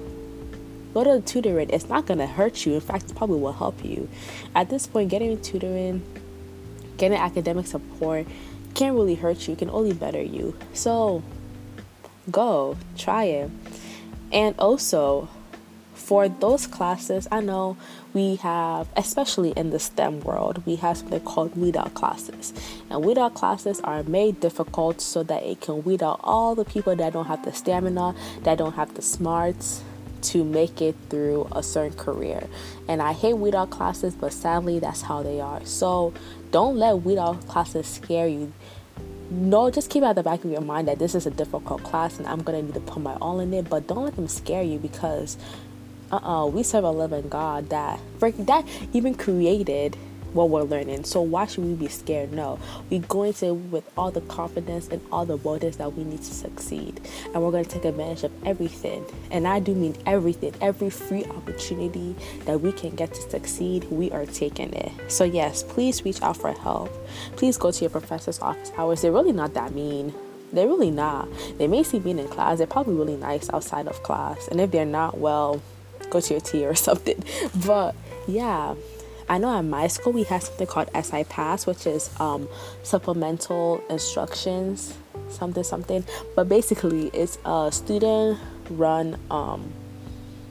Go 0.93 1.03
to 1.03 1.21
tutoring 1.21 1.69
it's 1.69 1.87
not 1.87 2.05
to 2.07 2.27
hurt 2.27 2.65
you. 2.65 2.73
In 2.73 2.81
fact 2.81 3.09
it 3.09 3.15
probably 3.15 3.39
will 3.39 3.53
help 3.53 3.83
you. 3.83 4.09
At 4.53 4.69
this 4.69 4.85
point 4.85 5.09
getting 5.09 5.41
tutoring 5.41 6.03
getting 6.97 7.17
academic 7.17 7.65
support 7.67 8.27
can't 8.75 8.95
really 8.95 9.15
hurt 9.15 9.47
you 9.47 9.53
it 9.53 9.59
can 9.59 9.69
only 9.69 9.93
better 9.93 10.21
you. 10.21 10.57
So 10.73 11.23
go 12.31 12.77
try 12.97 13.25
it. 13.25 13.51
And 14.31 14.55
also 14.57 15.29
for 16.03 16.27
those 16.27 16.67
classes 16.67 17.29
i 17.31 17.39
know 17.39 17.77
we 18.13 18.35
have 18.35 18.87
especially 18.97 19.51
in 19.51 19.69
the 19.69 19.79
stem 19.79 20.19
world 20.21 20.61
we 20.65 20.75
have 20.75 20.97
something 20.97 21.19
called 21.21 21.55
weed 21.55 21.77
out 21.77 21.93
classes. 21.93 22.53
And 22.89 23.03
weed 23.05 23.17
out 23.17 23.33
classes 23.35 23.79
are 23.81 24.03
made 24.03 24.39
difficult 24.39 25.01
so 25.01 25.23
that 25.23 25.43
it 25.43 25.61
can 25.61 25.83
weed 25.83 26.03
out 26.03 26.19
all 26.23 26.55
the 26.55 26.65
people 26.65 26.95
that 26.95 27.13
don't 27.13 27.25
have 27.25 27.45
the 27.45 27.53
stamina 27.53 28.15
that 28.43 28.57
don't 28.57 28.73
have 28.73 28.93
the 28.95 29.01
smarts 29.01 29.83
to 30.23 30.43
make 30.43 30.81
it 30.81 30.95
through 31.09 31.47
a 31.51 31.63
certain 31.63 31.97
career. 31.97 32.47
And 32.87 33.01
i 33.01 33.13
hate 33.13 33.35
weed 33.35 33.55
out 33.55 33.69
classes 33.69 34.13
but 34.13 34.33
sadly 34.33 34.79
that's 34.79 35.01
how 35.01 35.23
they 35.23 35.39
are. 35.39 35.63
So 35.65 36.13
don't 36.51 36.75
let 36.75 36.97
weed 37.03 37.17
out 37.17 37.47
classes 37.47 37.87
scare 37.87 38.27
you 38.27 38.51
no, 39.33 39.71
just 39.71 39.89
keep 39.89 40.03
it 40.03 40.05
at 40.05 40.15
the 40.15 40.23
back 40.23 40.43
of 40.43 40.51
your 40.51 40.61
mind 40.61 40.87
that 40.87 40.99
this 40.99 41.15
is 41.15 41.25
a 41.25 41.31
difficult 41.31 41.83
class 41.83 42.19
and 42.19 42.27
I'm 42.27 42.43
gonna 42.43 42.61
need 42.61 42.75
to 42.75 42.79
put 42.79 43.01
my 43.01 43.15
all 43.15 43.39
in 43.39 43.53
it, 43.53 43.69
but 43.69 43.87
don't 43.87 44.03
let 44.05 44.15
them 44.15 44.27
scare 44.27 44.63
you 44.63 44.77
because 44.77 45.37
uh 46.11 46.17
uh 46.17 46.45
we 46.45 46.61
serve 46.61 46.83
a 46.83 46.91
living 46.91 47.29
God 47.29 47.69
that 47.69 47.99
freaking 48.19 48.45
that 48.45 48.65
even 48.93 49.15
created 49.15 49.97
what 50.33 50.49
we're 50.49 50.63
learning. 50.63 51.03
So 51.03 51.21
why 51.21 51.45
should 51.45 51.63
we 51.63 51.73
be 51.73 51.87
scared? 51.87 52.33
No, 52.33 52.59
we 52.89 52.99
go 52.99 53.23
into 53.23 53.47
it 53.47 53.51
with 53.53 53.89
all 53.97 54.11
the 54.11 54.21
confidence 54.21 54.87
and 54.87 55.01
all 55.11 55.25
the 55.25 55.37
boldness 55.37 55.77
that 55.77 55.93
we 55.93 56.03
need 56.03 56.19
to 56.19 56.33
succeed, 56.33 56.99
and 57.33 57.43
we're 57.43 57.51
going 57.51 57.65
to 57.65 57.69
take 57.69 57.85
advantage 57.85 58.23
of 58.23 58.31
everything. 58.45 59.05
And 59.31 59.47
I 59.47 59.59
do 59.59 59.73
mean 59.73 59.95
everything, 60.05 60.53
every 60.61 60.89
free 60.89 61.25
opportunity 61.25 62.15
that 62.45 62.61
we 62.61 62.71
can 62.71 62.95
get 62.95 63.13
to 63.13 63.21
succeed, 63.29 63.85
we 63.85 64.11
are 64.11 64.25
taking 64.25 64.73
it. 64.73 64.91
So 65.07 65.23
yes, 65.23 65.63
please 65.63 66.03
reach 66.05 66.21
out 66.21 66.37
for 66.37 66.51
help. 66.51 66.91
Please 67.35 67.57
go 67.57 67.71
to 67.71 67.81
your 67.81 67.89
professor's 67.89 68.39
office 68.39 68.71
hours. 68.77 69.01
They're 69.01 69.11
really 69.11 69.31
not 69.31 69.53
that 69.53 69.73
mean. 69.73 70.13
They're 70.51 70.67
really 70.67 70.91
not. 70.91 71.27
They 71.57 71.67
may 71.67 71.81
see 71.83 71.99
being 71.99 72.19
in 72.19 72.27
class. 72.27 72.59
They're 72.59 72.67
probably 72.67 72.93
really 72.93 73.17
nice 73.17 73.49
outside 73.49 73.87
of 73.87 74.03
class. 74.03 74.47
And 74.47 74.61
if 74.61 74.69
they're 74.71 74.85
not, 74.85 75.17
well, 75.17 75.61
go 76.09 76.21
to 76.21 76.33
your 76.33 76.41
tea 76.41 76.65
or 76.65 76.75
something. 76.87 77.23
But 77.65 77.95
yeah, 78.27 78.75
I 79.33 79.39
know 79.39 79.57
at 79.57 79.65
my 79.65 79.87
school 79.87 80.13
we 80.13 80.21
have 80.25 80.43
something 80.43 80.67
called 80.67 80.91
SI 80.93 81.23
Pass, 81.23 81.65
which 81.65 81.87
is 81.87 82.11
um, 82.19 82.47
supplemental 82.83 83.83
instructions, 83.89 84.95
something 85.27 85.63
something. 85.63 86.05
But 86.35 86.47
basically, 86.47 87.07
it's 87.07 87.39
a 87.43 87.71
student-run 87.71 89.17
um, 89.31 89.73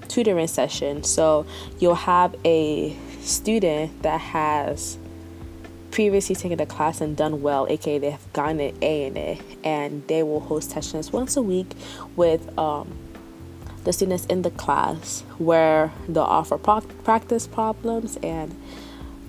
tutoring 0.09 0.49
session. 0.49 1.05
So 1.05 1.47
you'll 1.79 1.95
have 1.95 2.35
a 2.45 2.97
student 3.21 4.03
that 4.03 4.21
has 4.21 4.99
previously 5.93 6.35
taken 6.35 6.59
the 6.59 6.67
class 6.67 7.01
and 7.01 7.17
done 7.17 7.41
well, 7.41 7.69
aka 7.71 7.99
they 7.99 8.11
have 8.11 8.33
gotten 8.33 8.59
an 8.59 8.77
A 8.83 9.07
in 9.07 9.17
it, 9.17 9.41
and 9.62 10.05
they 10.09 10.25
will 10.25 10.41
host 10.41 10.71
sessions 10.71 11.12
once 11.12 11.37
a 11.37 11.43
week 11.43 11.71
with 12.17 12.59
um, 12.59 12.93
the 13.85 13.93
students 13.93 14.27
in 14.27 14.43
the 14.43 14.51
class 14.51 15.25
where 15.39 15.93
they'll 16.09 16.23
offer 16.23 16.59
pro- 16.59 16.81
practice 16.81 17.47
problems 17.47 18.17
and 18.23 18.55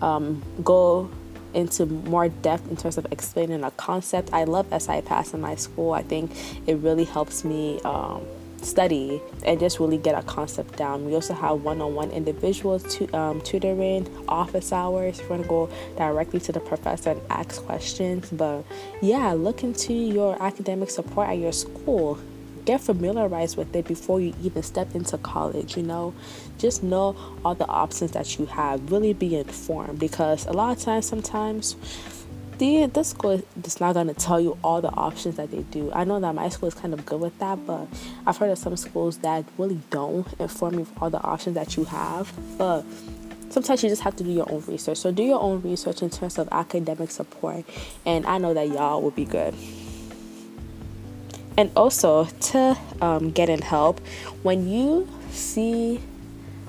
um, 0.02 0.44
go 0.64 1.10
into 1.54 1.86
more 1.86 2.30
depth 2.30 2.70
in 2.70 2.78
terms 2.78 2.98
of 2.98 3.08
explaining 3.12 3.64
a 3.64 3.72
concept. 3.72 4.30
I 4.34 4.44
love 4.44 4.68
SI 4.78 5.02
Pass 5.02 5.34
in 5.34 5.42
my 5.42 5.56
school. 5.56 5.94
I 5.94 6.04
think 6.04 6.32
it 6.68 6.76
really 6.76 7.04
helps 7.04 7.44
me 7.44 7.80
um, 7.82 8.26
study 8.62 9.22
and 9.46 9.60
just 9.60 9.80
really 9.80 9.98
get 9.98 10.16
a 10.18 10.24
concept 10.24 10.78
down. 10.78 11.06
We 11.06 11.14
also 11.16 11.34
have 11.34 11.64
one-on-one 11.64 12.12
individual 12.12 12.80
tu- 12.80 13.10
um, 13.14 13.42
tutoring, 13.42 14.08
office 14.28 14.72
hours. 14.72 15.20
We're 15.22 15.38
gonna 15.38 15.48
go 15.48 15.70
directly 15.98 16.40
to 16.42 16.52
the 16.52 16.60
professor 16.60 17.12
and 17.12 17.22
ask 17.30 17.64
questions. 17.66 18.30
But 18.32 18.64
yeah, 19.02 19.34
look 19.34 19.64
into 19.64 19.94
your 19.94 20.42
academic 20.42 20.90
support 20.90 21.30
at 21.30 21.38
your 21.38 21.52
school. 21.52 22.20
Get 22.66 22.82
familiarized 22.82 23.58
with 23.58 23.76
it 23.76 23.86
before 23.86 24.22
you 24.22 24.34
even 24.42 24.64
step 24.64 24.96
into 24.96 25.18
college. 25.18 25.76
You 25.76 25.84
know, 25.84 26.14
just 26.58 26.84
know 26.84 27.16
all 27.44 27.56
the 27.56 27.68
options 27.68 28.12
that 28.12 28.40
you 28.40 28.46
have. 28.46 28.92
Really 28.92 29.14
be 29.14 29.36
informed 29.36 30.00
because 30.00 30.46
a 30.46 30.54
lot 30.54 30.78
of 30.78 30.84
times, 30.84 31.06
sometimes 31.06 31.76
the 32.58 32.86
this 32.86 33.10
school 33.10 33.42
is 33.64 33.80
not 33.80 33.94
going 33.94 34.08
to 34.08 34.14
tell 34.14 34.40
you 34.40 34.58
all 34.64 34.82
the 34.82 34.92
options 34.92 35.36
that 35.36 35.52
they 35.52 35.64
do. 35.64 35.92
I 35.94 36.04
know 36.04 36.20
that 36.20 36.36
my 36.36 36.50
school 36.50 36.68
is 36.68 36.74
kind 36.74 36.94
of 36.94 37.06
good 37.06 37.20
with 37.20 37.38
that, 37.40 37.66
but 37.66 37.88
I've 38.26 38.38
heard 38.38 38.52
of 38.52 38.58
some 38.58 38.78
schools 38.78 39.18
that 39.20 39.46
really 39.58 39.82
don't 39.90 40.28
inform 40.40 40.76
you 40.76 40.82
of 40.82 41.04
all 41.04 41.10
the 41.10 41.22
options 41.22 41.56
that 41.56 41.76
you 41.76 41.86
have. 41.86 42.32
But 42.58 42.86
sometimes 43.50 43.84
you 43.84 43.90
just 43.90 44.02
have 44.04 44.16
to 44.18 44.24
do 44.24 44.32
your 44.32 44.52
own 44.52 44.64
research. 44.68 44.98
So 44.98 45.12
do 45.12 45.24
your 45.24 45.42
own 45.42 45.62
research 45.62 46.02
in 46.02 46.10
terms 46.10 46.38
of 46.38 46.48
academic 46.52 47.12
support, 47.12 47.66
and 48.06 48.26
I 48.26 48.38
know 48.38 48.54
that 48.54 48.70
y'all 48.70 49.02
will 49.02 49.12
be 49.12 49.26
good. 49.26 49.54
And 51.58 51.72
also 51.76 52.26
to 52.26 52.78
um, 53.02 53.32
get 53.32 53.50
in 53.50 53.62
help, 53.62 54.00
when 54.42 54.68
you 54.68 55.08
see 55.32 56.02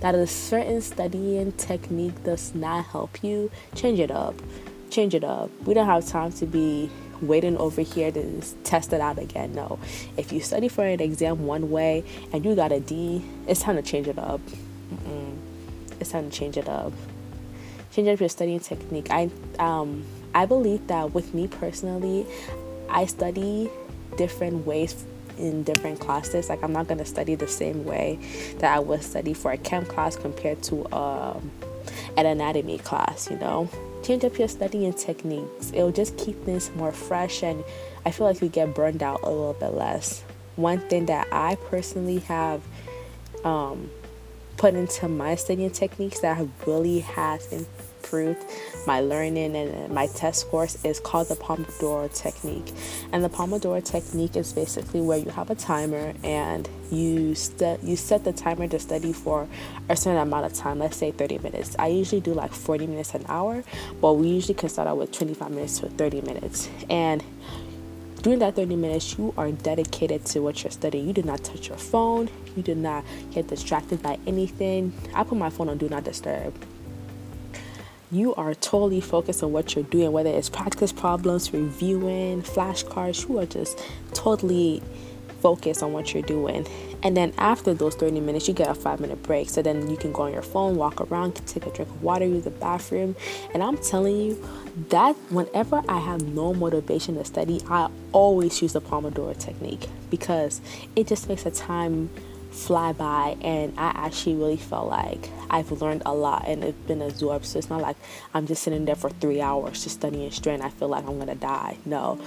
that 0.00 0.14
a 0.14 0.26
certain 0.26 0.81
studying 0.83 1.53
technique 1.53 2.23
does 2.25 2.55
not 2.55 2.85
help 2.87 3.25
you, 3.25 3.50
change 3.75 3.99
it 3.99 4.11
up 4.11 4.35
change 4.95 5.14
it 5.14 5.25
up. 5.25 5.50
We 5.67 5.75
don't 5.75 5.87
have 5.87 6.07
time 6.07 6.33
to 6.35 6.47
be 6.47 6.88
waiting 7.21 7.57
over 7.57 7.83
here 7.83 8.12
to 8.12 8.43
test 8.62 8.93
it 8.93 9.00
out 9.00 9.19
again. 9.19 9.55
No. 9.55 9.79
If 10.17 10.33
you 10.33 10.41
study 10.41 10.69
for 10.69 10.85
an 10.85 11.00
exam 11.00 11.47
one 11.47 11.71
way 11.71 12.05
and 12.33 12.45
you 12.45 12.55
got 12.55 12.71
a 12.71 12.81
D, 12.81 13.25
it's 13.47 13.61
time 13.61 13.76
to 13.76 13.83
change 13.83 14.07
it 14.07 14.19
up. 14.19 14.41
Mm-mm. 14.93 15.37
It's 16.00 16.11
time 16.11 16.31
to 16.31 16.37
change 16.37 16.57
it 16.57 16.69
up. 16.69 16.93
Change 17.93 18.09
up 18.09 18.21
your 18.21 18.29
studying 18.29 18.61
technique. 18.61 19.09
I 19.11 19.31
um 19.59 20.05
I 20.35 20.47
believe 20.47 20.87
that 20.88 21.12
with 21.12 21.35
me 21.35 21.49
personally, 21.49 22.26
I 22.88 23.07
study 23.07 23.71
different 24.16 24.66
ways 24.66 25.04
in 25.38 25.62
different 25.62 26.00
classes. 26.00 26.49
Like 26.49 26.62
I'm 26.62 26.73
not 26.73 26.87
gonna 26.87 27.04
study 27.04 27.35
the 27.35 27.49
same 27.49 27.85
way 27.85 28.18
that 28.59 28.75
I 28.75 28.78
would 28.78 29.02
study 29.02 29.35
for 29.35 29.52
a 29.52 29.56
chem 29.56 29.85
class 29.85 30.16
compared 30.16 30.62
to 30.64 30.92
um, 30.94 31.50
an 32.16 32.26
anatomy 32.26 32.78
class. 32.78 33.30
You 33.30 33.38
know, 33.38 33.68
change 34.02 34.25
up 34.25 34.38
your 34.38 34.49
studying 34.49 34.92
techniques. 34.92 35.71
It'll 35.73 35.92
just 35.92 36.16
keep 36.16 36.42
things 36.44 36.71
more 36.76 36.92
fresh, 36.92 37.42
and 37.42 37.64
I 38.04 38.11
feel 38.11 38.26
like 38.26 38.40
you 38.40 38.49
get 38.49 38.75
burned 38.75 39.02
out 39.02 39.21
a 39.23 39.30
little 39.30 39.54
bit 39.54 39.75
less. 39.75 40.23
One 40.56 40.78
thing 40.78 41.06
that 41.06 41.26
I 41.33 41.56
personally 41.68 42.21
have 42.21 42.62
um, 43.44 43.90
put 44.56 44.75
into 44.75 45.09
my 45.09 45.35
studying 45.35 45.71
techniques 45.71 46.21
that 46.21 46.37
have 46.37 46.49
really 46.66 47.00
has 47.00 47.52
improved 48.04 48.44
my 48.87 49.00
learning 49.00 49.56
and 49.56 49.90
my 49.90 50.06
test 50.08 50.42
scores 50.42 50.82
is 50.84 51.00
called 51.00 51.28
the 51.28 51.37
Pomodoro 51.37 52.12
technique. 52.14 52.73
And 53.12 53.25
the 53.25 53.30
Pomodoro 53.30 53.82
technique 53.82 54.37
is 54.37 54.52
basically 54.52 55.00
where 55.00 55.18
you 55.18 55.30
have 55.30 55.50
a 55.50 55.54
timer 55.54 56.12
and 56.23 56.68
you 56.90 57.34
set 57.34 57.82
you 57.82 57.96
set 57.96 58.25
the 58.25 58.32
timer 58.32 58.68
to 58.68 58.78
study 58.78 59.12
for 59.12 59.49
a 59.88 59.96
certain 59.96 60.20
amount 60.20 60.46
of 60.46 60.52
time, 60.52 60.80
let's 60.80 60.96
say 60.96 61.11
30 61.12 61.38
minutes. 61.38 61.75
I 61.78 61.88
usually 61.88 62.20
do 62.20 62.34
like 62.34 62.52
40 62.52 62.87
minutes 62.87 63.14
an 63.14 63.25
hour, 63.28 63.64
but 64.00 64.14
we 64.14 64.28
usually 64.28 64.54
can 64.54 64.68
start 64.68 64.87
out 64.87 64.99
with 64.99 65.12
25 65.12 65.50
minutes 65.50 65.80
to 65.80 65.88
30 65.88 66.20
minutes. 66.23 66.68
And 66.90 67.25
during 68.23 68.38
that 68.38 68.56
30 68.56 68.76
minutes, 68.76 69.18
you 69.18 69.34
are 69.37 69.50
dedicated 69.50 70.25
to 70.26 70.40
what 70.40 70.62
you're 70.62 70.70
studying. 70.70 71.06
You 71.06 71.12
do 71.12 71.23
not 71.23 71.44
touch 71.44 71.68
your 71.68 71.76
phone. 71.76 72.30
You 72.56 72.62
do 72.62 72.75
not 72.75 73.04
get 73.32 73.49
distracted 73.49 74.02
by 74.02 74.18
anything. 74.26 74.94
I 75.14 75.25
put 75.25 75.37
my 75.37 75.50
phone 75.50 75.68
on 75.68 75.76
do 75.76 75.90
not 75.90 76.04
disturb 76.04 76.54
you 78.14 78.35
are 78.35 78.54
totally 78.54 79.00
focused 79.00 79.42
on 79.42 79.52
what 79.52 79.75
you're 79.75 79.85
doing, 79.85 80.12
whether 80.12 80.30
it's 80.30 80.49
practice 80.49 80.92
problems, 80.92 81.52
reviewing, 81.52 82.42
flashcards, 82.42 83.28
you 83.28 83.38
are 83.38 83.47
just 83.47 83.83
totally 84.12 84.83
focused 85.40 85.83
on 85.83 85.92
what 85.92 86.14
you're 86.14 86.23
doing. 86.23 86.66
And 87.02 87.14
then 87.14 87.35
after 87.37 87.75
those 87.75 87.94
30 87.97 88.21
minutes, 88.21 88.49
you 88.49 88.54
get 88.54 88.71
a 88.71 88.75
five 88.75 88.99
minute 88.99 89.23
break. 89.23 89.50
So 89.50 89.61
then 89.61 89.90
you 89.90 89.97
can 89.99 90.11
go 90.11 90.23
on 90.23 90.33
your 90.33 90.42
phone, 90.42 90.76
walk 90.76 91.02
around, 91.02 91.35
take 91.47 91.66
a 91.66 91.71
drink 91.71 91.90
of 91.90 92.02
water, 92.02 92.25
use 92.25 92.44
the 92.44 92.50
bathroom. 92.50 93.14
And 93.52 93.62
I'm 93.62 93.76
telling 93.76 94.16
you, 94.16 94.49
that 94.88 95.14
whenever 95.30 95.83
I 95.88 95.99
have 95.99 96.23
no 96.23 96.52
motivation 96.52 97.16
to 97.16 97.25
study, 97.25 97.61
I 97.68 97.88
always 98.12 98.61
use 98.61 98.73
the 98.73 98.80
Pomodoro 98.80 99.38
technique 99.38 99.87
because 100.11 100.61
it 100.97 101.06
just 101.06 101.28
makes 101.28 101.44
the 101.44 101.50
time 101.50 102.11
fly 102.54 102.92
by 102.92 103.37
and 103.40 103.75
I 103.76 103.92
actually 103.94 104.37
really 104.37 104.56
felt 104.56 104.88
like 104.88 105.28
I've 105.50 105.70
learned 105.73 106.02
a 106.06 106.14
lot 106.14 106.44
and 106.46 106.62
it's 106.62 106.78
been 106.87 107.02
absorbed. 107.02 107.44
So 107.44 107.58
it's 107.58 107.68
not 107.68 107.82
like 107.82 107.96
I'm 108.32 108.46
just 108.46 108.62
sitting 108.62 108.84
there 108.84 108.94
for 108.94 109.11
three 109.11 109.40
hours 109.40 109.82
just 109.82 109.96
studying 109.96 110.30
straight 110.30 110.54
and 110.54 110.62
I 110.62 110.70
feel 110.70 110.88
like 110.88 111.06
I'm 111.06 111.18
gonna 111.18 111.34
die. 111.34 111.76
No. 111.84 112.18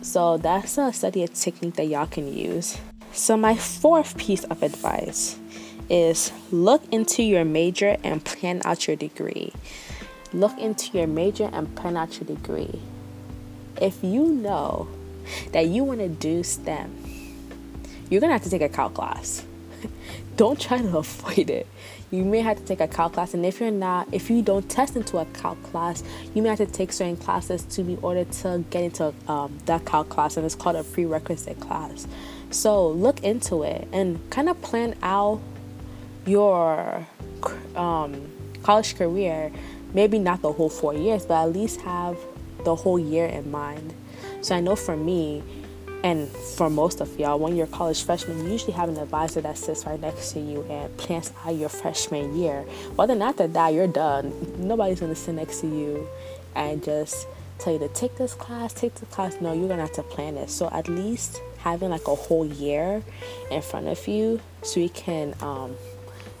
So 0.00 0.38
that's 0.38 0.78
a 0.78 0.92
study 0.92 1.26
technique 1.28 1.74
that 1.74 1.86
y'all 1.86 2.06
can 2.06 2.32
use. 2.32 2.78
So 3.12 3.36
my 3.36 3.54
fourth 3.54 4.16
piece 4.16 4.44
of 4.44 4.62
advice 4.62 5.38
is 5.88 6.32
look 6.50 6.82
into 6.90 7.22
your 7.22 7.44
major 7.44 7.96
and 8.02 8.24
plan 8.24 8.62
out 8.64 8.86
your 8.88 8.96
degree. 8.96 9.52
Look 10.32 10.58
into 10.58 10.96
your 10.96 11.06
major 11.06 11.50
and 11.52 11.74
plan 11.76 11.96
out 11.96 12.18
your 12.18 12.26
degree. 12.26 12.80
If 13.80 14.02
you 14.02 14.26
know 14.26 14.88
that 15.52 15.66
you 15.66 15.84
want 15.84 16.00
to 16.00 16.08
do 16.08 16.42
STEM, 16.42 16.96
you're 18.08 18.20
gonna 18.20 18.32
have 18.32 18.44
to 18.44 18.50
take 18.50 18.62
a 18.62 18.68
calc 18.68 18.94
class 18.94 19.44
don't 20.36 20.60
try 20.60 20.78
to 20.78 20.98
avoid 20.98 21.50
it. 21.50 21.66
You 22.10 22.24
may 22.24 22.40
have 22.40 22.58
to 22.58 22.64
take 22.64 22.80
a 22.80 22.86
calc 22.86 23.14
class, 23.14 23.34
and 23.34 23.44
if 23.44 23.60
you're 23.60 23.70
not, 23.70 24.08
if 24.12 24.30
you 24.30 24.40
don't 24.40 24.68
test 24.70 24.94
into 24.94 25.18
a 25.18 25.24
calc 25.26 25.60
class, 25.64 26.04
you 26.34 26.42
may 26.42 26.50
have 26.50 26.58
to 26.58 26.66
take 26.66 26.92
certain 26.92 27.16
classes 27.16 27.64
to 27.64 27.82
be 27.82 27.96
order 28.00 28.24
to 28.24 28.64
get 28.70 28.84
into 28.84 29.12
um, 29.26 29.58
that 29.66 29.84
calc 29.84 30.08
class, 30.08 30.36
and 30.36 30.46
it's 30.46 30.54
called 30.54 30.76
a 30.76 30.84
prerequisite 30.84 31.58
class. 31.58 32.06
So 32.50 32.88
look 32.88 33.24
into 33.24 33.64
it 33.64 33.88
and 33.92 34.18
kind 34.30 34.48
of 34.48 34.60
plan 34.62 34.94
out 35.02 35.40
your 36.26 37.06
um, 37.74 38.30
college 38.62 38.96
career. 38.96 39.50
Maybe 39.94 40.18
not 40.18 40.42
the 40.42 40.52
whole 40.52 40.68
four 40.68 40.94
years, 40.94 41.26
but 41.26 41.42
at 41.42 41.52
least 41.52 41.80
have 41.80 42.18
the 42.64 42.74
whole 42.74 42.98
year 42.98 43.26
in 43.26 43.50
mind. 43.50 43.94
So 44.42 44.54
I 44.54 44.60
know 44.60 44.76
for 44.76 44.96
me, 44.96 45.42
and 46.02 46.28
for 46.28 46.70
most 46.70 47.00
of 47.00 47.18
y'all, 47.18 47.38
when 47.38 47.56
you're 47.56 47.66
a 47.66 47.70
college 47.70 48.02
freshman, 48.02 48.44
you 48.44 48.52
usually 48.52 48.72
have 48.72 48.88
an 48.88 48.96
advisor 48.96 49.40
that 49.40 49.58
sits 49.58 49.86
right 49.86 50.00
next 50.00 50.32
to 50.32 50.40
you 50.40 50.62
and 50.70 50.96
plans 50.96 51.32
out 51.44 51.54
your 51.54 51.68
freshman 51.68 52.36
year. 52.36 52.64
But 52.96 53.06
then 53.06 53.22
after 53.22 53.46
that, 53.48 53.74
you're 53.74 53.86
done. 53.86 54.32
Nobody's 54.58 55.00
gonna 55.00 55.14
sit 55.14 55.34
next 55.34 55.60
to 55.60 55.66
you 55.66 56.08
and 56.54 56.82
just 56.82 57.26
tell 57.58 57.72
you 57.72 57.78
to 57.78 57.88
take 57.88 58.16
this 58.16 58.34
class, 58.34 58.72
take 58.72 58.94
this 58.94 59.08
class. 59.08 59.40
No, 59.40 59.52
you're 59.52 59.68
gonna 59.68 59.82
have 59.82 59.92
to 59.92 60.02
plan 60.02 60.36
it. 60.36 60.50
So 60.50 60.68
at 60.72 60.88
least 60.88 61.40
having 61.58 61.90
like 61.90 62.06
a 62.06 62.14
whole 62.14 62.46
year 62.46 63.02
in 63.50 63.62
front 63.62 63.88
of 63.88 64.06
you, 64.06 64.40
so 64.62 64.80
you 64.80 64.90
can 64.90 65.34
um, 65.40 65.76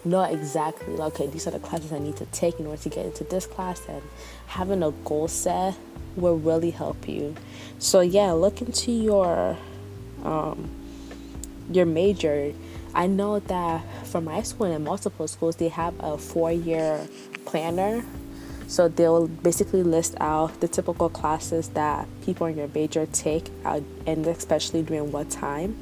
know 0.06 0.22
exactly 0.22 0.94
like, 0.94 1.14
okay, 1.14 1.26
these 1.26 1.46
are 1.46 1.50
the 1.50 1.58
classes 1.58 1.92
I 1.92 1.98
need 1.98 2.16
to 2.16 2.26
take 2.26 2.58
in 2.60 2.66
order 2.66 2.82
to 2.82 2.88
get 2.88 3.06
into 3.06 3.24
this 3.24 3.46
class, 3.46 3.82
and 3.88 4.02
having 4.46 4.82
a 4.82 4.92
goal 5.04 5.28
set 5.28 5.74
will 6.16 6.38
really 6.38 6.70
help 6.70 7.08
you. 7.08 7.34
So 7.78 8.00
yeah, 8.00 8.32
look 8.32 8.62
into 8.62 8.92
your 8.92 9.56
um, 10.24 10.70
your 11.70 11.86
major. 11.86 12.52
I 12.94 13.06
know 13.06 13.40
that 13.40 13.84
for 14.06 14.22
my 14.22 14.42
school 14.42 14.66
and 14.66 14.82
multiple 14.84 15.28
schools, 15.28 15.56
they 15.56 15.68
have 15.68 15.94
a 16.00 16.16
four-year 16.16 17.06
planner. 17.44 18.02
So 18.68 18.88
they'll 18.88 19.28
basically 19.28 19.84
list 19.84 20.16
out 20.18 20.60
the 20.60 20.66
typical 20.66 21.08
classes 21.08 21.68
that 21.70 22.08
people 22.24 22.46
in 22.48 22.56
your 22.56 22.68
major 22.74 23.06
take, 23.06 23.48
uh, 23.64 23.80
and 24.06 24.26
especially 24.26 24.82
during 24.82 25.12
what 25.12 25.30
time. 25.30 25.78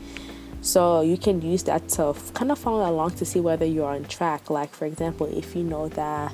So 0.64 1.02
you 1.02 1.18
can 1.18 1.42
use 1.42 1.62
that 1.64 1.90
to 1.90 2.16
kind 2.32 2.50
of 2.50 2.58
follow 2.58 2.90
along 2.90 3.10
to 3.16 3.26
see 3.26 3.38
whether 3.38 3.66
you're 3.66 3.86
on 3.86 4.04
track. 4.04 4.48
Like 4.48 4.70
for 4.70 4.86
example, 4.86 5.26
if 5.26 5.54
you 5.54 5.62
know 5.62 5.90
that 5.90 6.32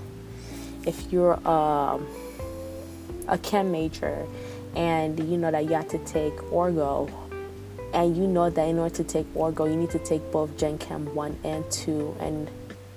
if 0.86 1.12
you're 1.12 1.34
um, 1.46 2.06
a 3.26 3.36
chem 3.38 3.72
major 3.72 4.24
and 4.76 5.18
you 5.28 5.36
know 5.36 5.50
that 5.50 5.64
you 5.64 5.74
have 5.74 5.88
to 5.88 5.98
take 6.04 6.32
orgo 6.52 7.10
and 7.92 8.16
you 8.16 8.28
know 8.28 8.48
that 8.48 8.68
in 8.68 8.78
order 8.78 8.94
to 8.94 9.02
take 9.02 9.26
orgo 9.34 9.68
you 9.68 9.74
need 9.74 9.90
to 9.90 9.98
take 9.98 10.22
both 10.30 10.56
gen 10.56 10.78
chem 10.78 11.12
1 11.12 11.38
and 11.42 11.68
2 11.72 12.16
and 12.20 12.48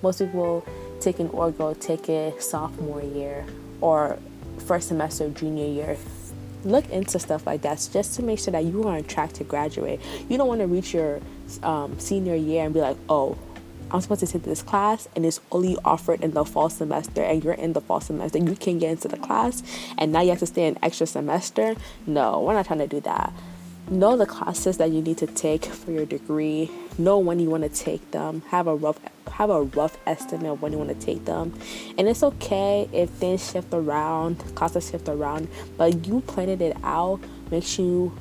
most 0.03 0.19
people 0.19 0.63
take 1.01 1.19
an 1.19 1.29
orgo 1.29 1.77
take 1.79 2.09
it 2.09 2.41
sophomore 2.43 3.01
year 3.01 3.43
or 3.81 4.19
first 4.59 4.87
semester 4.87 5.27
junior 5.29 5.65
year 5.65 5.97
look 6.65 6.89
into 6.89 7.20
stuff 7.20 7.46
like 7.46 7.62
that 7.62 7.88
just 7.91 8.15
to 8.15 8.24
make 8.24 8.39
sure 8.39 8.51
that 8.51 8.63
you 8.63 8.84
are 8.84 8.98
on 8.98 9.03
track 9.03 9.32
to 9.34 9.43
graduate 9.43 10.00
you 10.29 10.38
don't 10.38 10.48
want 10.48 10.62
to 10.62 10.67
reach 10.67 10.93
your 10.93 11.20
um, 11.62 11.98
senior 12.00 12.36
year 12.36 12.65
and 12.65 12.74
be 12.74 12.82
like 12.82 12.98
oh 13.10 13.38
I'm 13.93 14.01
supposed 14.01 14.22
to 14.22 14.27
take 14.27 14.41
this 14.41 14.63
class 14.63 15.08
and 15.15 15.24
it's 15.24 15.39
only 15.51 15.77
offered 15.86 16.22
in 16.22 16.32
the 16.32 16.43
fall 16.43 16.70
semester 16.70 17.22
and 17.22 17.43
you're 17.43 17.53
in 17.53 17.74
the 17.74 17.82
fall 17.82 18.01
semester. 18.01 18.39
You 18.39 18.55
can't 18.55 18.79
get 18.79 18.89
into 18.89 19.08
the 19.08 19.17
class 19.17 19.62
and 20.00 20.12
now 20.12 20.22
you 20.22 20.29
have 20.29 20.39
to 20.39 20.48
stay 20.48 20.65
an 20.67 20.79
extra 20.82 21.05
semester. 21.05 21.75
No, 22.08 22.41
we're 22.41 22.53
not 22.53 22.65
trying 22.65 22.79
to 22.79 22.88
do 22.88 23.01
that. 23.01 23.32
Know 23.89 24.15
the 24.17 24.25
classes 24.25 24.77
that 24.77 24.91
you 24.91 25.01
need 25.01 25.17
to 25.17 25.27
take 25.27 25.65
for 25.65 25.91
your 25.91 26.05
degree. 26.05 26.71
Know 26.97 27.19
when 27.19 27.39
you 27.39 27.49
want 27.49 27.63
to 27.63 27.69
take 27.69 28.11
them. 28.11 28.41
Have 28.49 28.67
a 28.67 28.75
rough 28.75 28.99
have 29.33 29.49
a 29.49 29.63
rough 29.63 29.97
estimate 30.05 30.45
of 30.45 30.61
when 30.61 30.71
you 30.71 30.77
want 30.77 30.89
to 30.89 31.05
take 31.05 31.25
them. 31.25 31.59
And 31.97 32.07
it's 32.07 32.23
okay 32.23 32.87
if 32.93 33.09
things 33.09 33.51
shift 33.51 33.73
around, 33.73 34.37
classes 34.55 34.89
shift 34.89 35.09
around, 35.09 35.47
but 35.75 36.05
you 36.05 36.21
planning 36.21 36.61
it 36.61 36.77
out 36.83 37.19
makes 37.49 37.79
you 37.79 38.15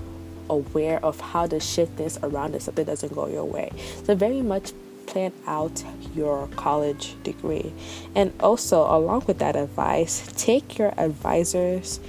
aware 0.48 1.04
of 1.04 1.20
how 1.20 1.46
to 1.46 1.60
shift 1.60 1.96
this 1.96 2.18
around 2.22 2.54
if 2.54 2.62
something 2.62 2.84
doesn't 2.84 3.12
go 3.12 3.26
your 3.26 3.44
way. 3.44 3.70
So 4.04 4.14
very 4.14 4.42
much 4.42 4.72
plan 5.06 5.32
out 5.46 5.84
your 6.14 6.48
college 6.56 7.14
degree. 7.22 7.72
And 8.14 8.32
also, 8.40 8.80
along 8.80 9.24
with 9.26 9.38
that 9.38 9.56
advice, 9.56 10.26
take 10.36 10.78
your 10.78 10.94
advisor's 10.96 12.00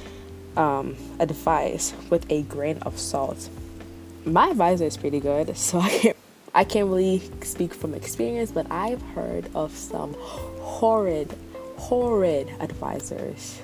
um, 0.58 0.96
advice 1.20 1.94
with 2.10 2.30
a 2.32 2.44
grain 2.44 2.78
of 2.80 3.00
salt. 3.00 3.50
My 4.26 4.50
advisor 4.50 4.86
is 4.86 4.98
pretty 4.98 5.20
good, 5.20 5.58
so 5.58 5.80
I 5.80 5.90
can't 5.90 6.18
I 6.56 6.64
can't 6.64 6.88
really 6.88 7.20
speak 7.42 7.74
from 7.74 7.96
experience, 7.96 8.52
but 8.52 8.70
I've 8.70 9.02
heard 9.02 9.50
of 9.56 9.72
some 9.76 10.14
horrid, 10.60 11.36
horrid 11.78 12.48
advisors. 12.60 13.60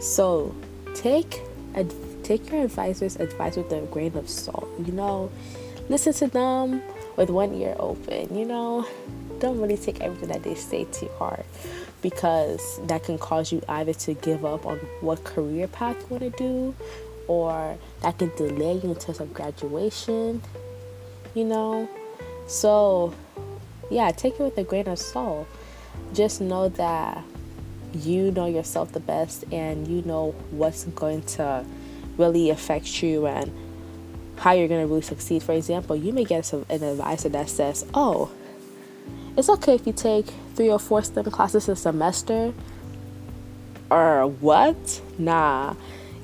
So 0.00 0.52
take 0.96 1.40
ad- 1.76 1.94
take 2.24 2.50
your 2.50 2.64
advisor's 2.64 3.14
advice 3.14 3.56
with 3.56 3.70
a 3.70 3.82
grain 3.82 4.16
of 4.16 4.28
salt. 4.28 4.68
You 4.84 4.92
know, 4.92 5.30
listen 5.88 6.12
to 6.14 6.26
them 6.26 6.82
with 7.16 7.30
one 7.30 7.54
ear 7.54 7.76
open. 7.78 8.36
You 8.36 8.44
know, 8.44 8.88
don't 9.38 9.60
really 9.60 9.76
take 9.76 10.00
everything 10.00 10.30
that 10.30 10.42
they 10.42 10.56
say 10.56 10.86
too 10.86 11.08
hard 11.16 11.44
because 12.02 12.80
that 12.86 13.04
can 13.04 13.18
cause 13.18 13.52
you 13.52 13.62
either 13.68 13.92
to 13.92 14.14
give 14.14 14.44
up 14.44 14.66
on 14.66 14.78
what 15.00 15.22
career 15.24 15.68
path 15.68 15.96
you 16.00 16.06
want 16.16 16.22
to 16.22 16.30
do 16.30 16.74
or 17.28 17.76
that 18.02 18.18
can 18.18 18.30
delay 18.36 18.74
you 18.74 18.90
in 18.90 18.96
terms 18.96 19.20
of 19.20 19.32
graduation. 19.32 20.42
You 21.34 21.44
know, 21.44 21.88
so, 22.50 23.14
yeah, 23.90 24.10
take 24.10 24.34
it 24.34 24.42
with 24.42 24.58
a 24.58 24.64
grain 24.64 24.88
of 24.88 24.98
salt. 24.98 25.46
Just 26.12 26.40
know 26.40 26.68
that 26.70 27.22
you 27.94 28.32
know 28.32 28.46
yourself 28.46 28.92
the 28.92 29.00
best 29.00 29.44
and 29.52 29.86
you 29.86 30.02
know 30.02 30.32
what's 30.50 30.84
going 30.84 31.22
to 31.22 31.64
really 32.16 32.50
affect 32.50 33.02
you 33.02 33.26
and 33.26 33.52
how 34.36 34.52
you're 34.52 34.68
going 34.68 34.80
to 34.80 34.86
really 34.88 35.02
succeed. 35.02 35.42
For 35.42 35.52
example, 35.52 35.94
you 35.94 36.12
may 36.12 36.24
get 36.24 36.44
some, 36.46 36.66
an 36.68 36.82
advisor 36.82 37.28
that 37.28 37.48
says, 37.48 37.86
Oh, 37.94 38.32
it's 39.36 39.48
okay 39.48 39.74
if 39.74 39.86
you 39.86 39.92
take 39.92 40.26
three 40.60 40.68
or 40.68 40.78
four 40.78 41.02
STEM 41.02 41.24
classes 41.30 41.70
a 41.70 41.74
semester. 41.74 42.52
Or 43.90 44.26
what? 44.26 45.00
Nah. 45.16 45.74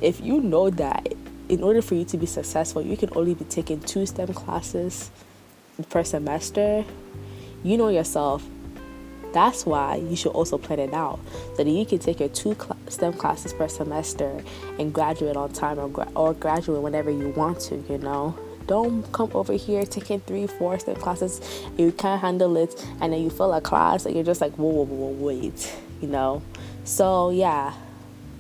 If 0.03 0.21
you 0.21 0.43
know 0.43 0.69
that 0.69 1.15
in 1.49 1.63
order 1.63 1.81
for 1.81 1.95
you 1.95 2.05
to 2.05 2.19
be 2.19 2.27
successful, 2.27 2.83
you 2.83 2.99
can 2.99 3.09
only 3.17 3.33
be 3.33 3.47
taking 3.47 3.81
two 3.81 4.05
STEM 4.05 4.35
classes 4.35 5.11
per 5.89 6.05
semester, 6.05 6.85
you 7.65 7.79
know 7.79 7.89
yourself. 7.89 8.45
That's 9.33 9.65
why 9.65 9.97
you 9.97 10.17
should 10.17 10.33
also 10.33 10.59
plan 10.59 10.81
it 10.81 10.93
out 10.93 11.19
so 11.57 11.65
that 11.65 11.71
you 11.71 11.87
can 11.87 11.99
take 11.99 12.21
your 12.21 12.29
two 12.29 12.55
cl- 12.57 12.77
STEM 12.89 13.15
classes 13.15 13.55
per 13.55 13.69
semester 13.69 14.45
and 14.79 14.93
graduate 14.93 15.39
on 15.39 15.51
time 15.55 15.79
or, 15.79 15.89
gra- 15.89 16.13
or 16.15 16.35
graduate 16.35 16.83
whenever 16.83 17.11
you 17.11 17.31
want 17.31 17.59
to, 17.61 17.77
you 17.89 17.97
know. 17.97 18.37
Don't 18.67 19.11
come 19.13 19.31
over 19.35 19.53
here 19.53 19.85
taking 19.85 20.21
three, 20.21 20.47
four 20.47 20.79
STEM 20.79 20.97
classes, 20.97 21.41
you 21.77 21.93
can't 21.93 22.21
handle 22.21 22.57
it, 22.57 22.85
and 23.01 23.13
then 23.13 23.23
you 23.23 23.31
fill 23.31 23.53
a 23.55 23.61
class 23.61 24.07
and 24.07 24.15
you're 24.15 24.25
just 24.25 24.41
like, 24.41 24.55
whoa, 24.55 24.69
whoa, 24.71 24.85
whoa, 24.85 25.27
wait, 25.27 25.77
you 26.01 26.09
know. 26.09 26.43
So, 26.85 27.31
yeah, 27.31 27.75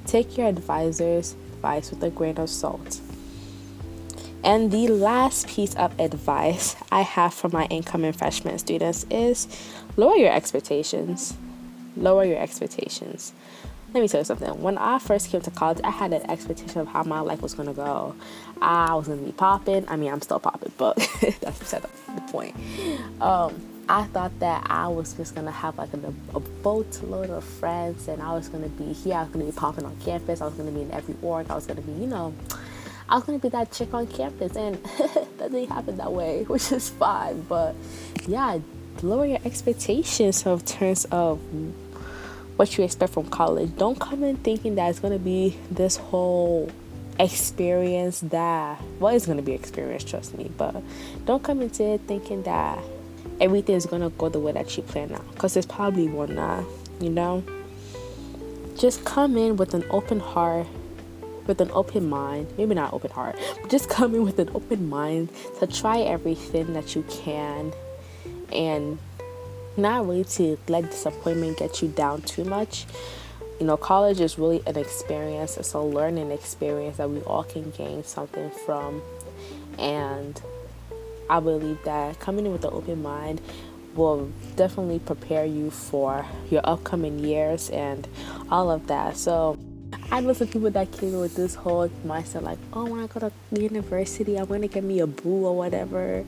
take 0.06 0.36
your 0.36 0.48
advisor's 0.48 1.34
advice 1.52 1.90
with 1.90 2.02
a 2.02 2.10
grain 2.10 2.38
of 2.38 2.50
salt. 2.50 3.00
And 4.44 4.70
the 4.70 4.86
last 4.88 5.48
piece 5.48 5.74
of 5.74 5.98
advice 5.98 6.76
I 6.92 7.00
have 7.00 7.34
for 7.34 7.48
my 7.48 7.64
incoming 7.64 8.12
freshman 8.12 8.58
students 8.58 9.04
is 9.10 9.48
lower 9.96 10.14
your 10.14 10.32
expectations. 10.32 11.36
Lower 11.96 12.24
your 12.24 12.38
expectations. 12.38 13.32
Let 13.92 14.02
me 14.02 14.08
tell 14.08 14.20
you 14.20 14.24
something. 14.24 14.62
When 14.62 14.78
I 14.78 14.98
first 14.98 15.30
came 15.30 15.40
to 15.40 15.50
college, 15.50 15.80
I 15.82 15.90
had 15.90 16.12
an 16.12 16.30
expectation 16.30 16.80
of 16.80 16.88
how 16.88 17.02
my 17.02 17.20
life 17.20 17.40
was 17.40 17.54
to 17.54 17.72
go. 17.72 18.14
I 18.60 18.94
was 18.94 19.06
to 19.06 19.16
be 19.16 19.32
popping. 19.32 19.88
I 19.88 19.96
mean, 19.96 20.12
I'm 20.12 20.22
still 20.22 20.40
popping, 20.40 20.72
but 20.78 20.96
that's 21.40 21.58
beside 21.58 21.82
the 21.82 21.88
point. 22.32 22.56
Um, 23.20 23.54
I 23.88 24.04
thought 24.04 24.38
that 24.40 24.66
I 24.68 24.88
was 24.88 25.12
just 25.14 25.34
gonna 25.34 25.52
have 25.52 25.78
like 25.78 25.92
a, 25.92 26.12
a 26.34 26.40
boatload 26.40 27.30
of 27.30 27.44
friends, 27.44 28.08
and 28.08 28.20
I 28.20 28.32
was 28.32 28.48
gonna 28.48 28.68
be 28.68 28.92
here. 28.92 29.14
I 29.14 29.22
was 29.22 29.30
gonna 29.30 29.44
be 29.44 29.52
popping 29.52 29.84
on 29.84 29.96
campus. 30.00 30.40
I 30.40 30.46
was 30.46 30.54
gonna 30.54 30.72
be 30.72 30.82
in 30.82 30.90
every 30.90 31.14
org. 31.22 31.50
I 31.50 31.54
was 31.54 31.66
gonna 31.66 31.82
be, 31.82 31.92
you 31.92 32.06
know, 32.06 32.34
I 33.08 33.14
was 33.14 33.24
gonna 33.24 33.38
be 33.38 33.48
that 33.50 33.70
chick 33.70 33.94
on 33.94 34.06
campus, 34.08 34.56
and 34.56 34.74
that 35.38 35.52
didn't 35.52 35.68
happen 35.68 35.96
that 35.98 36.12
way, 36.12 36.42
which 36.48 36.72
is 36.72 36.90
fine. 36.90 37.42
But 37.42 37.76
yeah, 38.26 38.58
lower 39.02 39.26
your 39.26 39.40
expectations 39.44 40.44
in 40.44 40.58
terms 40.60 41.04
of 41.06 41.38
what 42.56 42.76
you 42.76 42.82
expect 42.84 43.12
from 43.12 43.28
college. 43.28 43.76
Don't 43.76 44.00
come 44.00 44.24
in 44.24 44.36
thinking 44.38 44.74
that 44.76 44.90
it's 44.90 44.98
gonna 44.98 45.18
be 45.18 45.56
this 45.70 45.96
whole 45.96 46.70
experience 47.18 48.20
that 48.20 48.80
well 48.98 49.14
it's 49.14 49.26
gonna 49.26 49.42
be 49.42 49.52
experience 49.52 50.04
trust 50.04 50.36
me 50.36 50.50
but 50.56 50.82
don't 51.24 51.42
come 51.42 51.62
into 51.62 51.82
it 51.82 52.00
thinking 52.06 52.42
that 52.42 52.78
everything 53.40 53.74
is 53.74 53.86
gonna 53.86 54.10
go 54.10 54.28
the 54.28 54.38
way 54.38 54.52
that 54.52 54.76
you 54.76 54.82
plan 54.82 55.12
out 55.12 55.30
because 55.32 55.56
it's 55.56 55.66
probably 55.66 56.08
will 56.08 56.26
not 56.26 56.64
you 57.00 57.08
know 57.08 57.42
just 58.76 59.04
come 59.04 59.36
in 59.36 59.56
with 59.56 59.72
an 59.72 59.84
open 59.90 60.20
heart 60.20 60.66
with 61.46 61.60
an 61.60 61.70
open 61.72 62.08
mind, 62.08 62.46
maybe 62.58 62.74
not 62.74 62.92
open 62.92 63.10
heart, 63.10 63.36
but 63.60 63.70
just 63.70 63.88
come 63.88 64.14
in 64.14 64.24
with 64.24 64.38
an 64.38 64.50
open 64.54 64.88
mind 64.88 65.30
to 65.58 65.66
try 65.66 66.00
everything 66.00 66.72
that 66.72 66.94
you 66.94 67.02
can 67.08 67.72
and 68.52 68.98
not 69.76 70.06
really 70.06 70.24
to 70.24 70.58
let 70.68 70.90
disappointment 70.90 71.58
get 71.58 71.82
you 71.82 71.88
down 71.88 72.22
too 72.22 72.44
much. 72.44 72.86
You 73.58 73.66
know, 73.66 73.76
college 73.76 74.20
is 74.20 74.38
really 74.38 74.62
an 74.66 74.76
experience, 74.76 75.56
it's 75.56 75.72
a 75.72 75.80
learning 75.80 76.30
experience 76.30 76.98
that 76.98 77.08
we 77.08 77.20
all 77.22 77.44
can 77.44 77.70
gain 77.70 78.04
something 78.04 78.50
from. 78.50 79.02
And 79.78 80.40
I 81.30 81.40
believe 81.40 81.78
that 81.84 82.20
coming 82.20 82.46
in 82.46 82.52
with 82.52 82.64
an 82.64 82.70
open 82.72 83.02
mind 83.02 83.40
will 83.94 84.30
definitely 84.56 84.98
prepare 84.98 85.46
you 85.46 85.70
for 85.70 86.26
your 86.50 86.60
upcoming 86.64 87.18
years 87.18 87.70
and 87.70 88.06
all 88.50 88.70
of 88.70 88.86
that. 88.88 89.16
So, 89.16 89.58
I 90.10 90.20
know 90.20 90.32
some 90.34 90.48
people 90.48 90.70
that 90.70 90.92
came 90.92 91.18
with 91.18 91.34
this 91.34 91.54
whole 91.54 91.88
mindset 92.06 92.42
like, 92.42 92.58
oh, 92.72 92.84
when 92.84 93.00
I 93.00 93.06
go 93.06 93.20
to 93.20 93.32
university, 93.60 94.36
I'm 94.36 94.46
gonna 94.46 94.68
get 94.68 94.84
me 94.84 95.00
a 95.00 95.06
boo 95.06 95.46
or 95.46 95.56
whatever. 95.56 96.24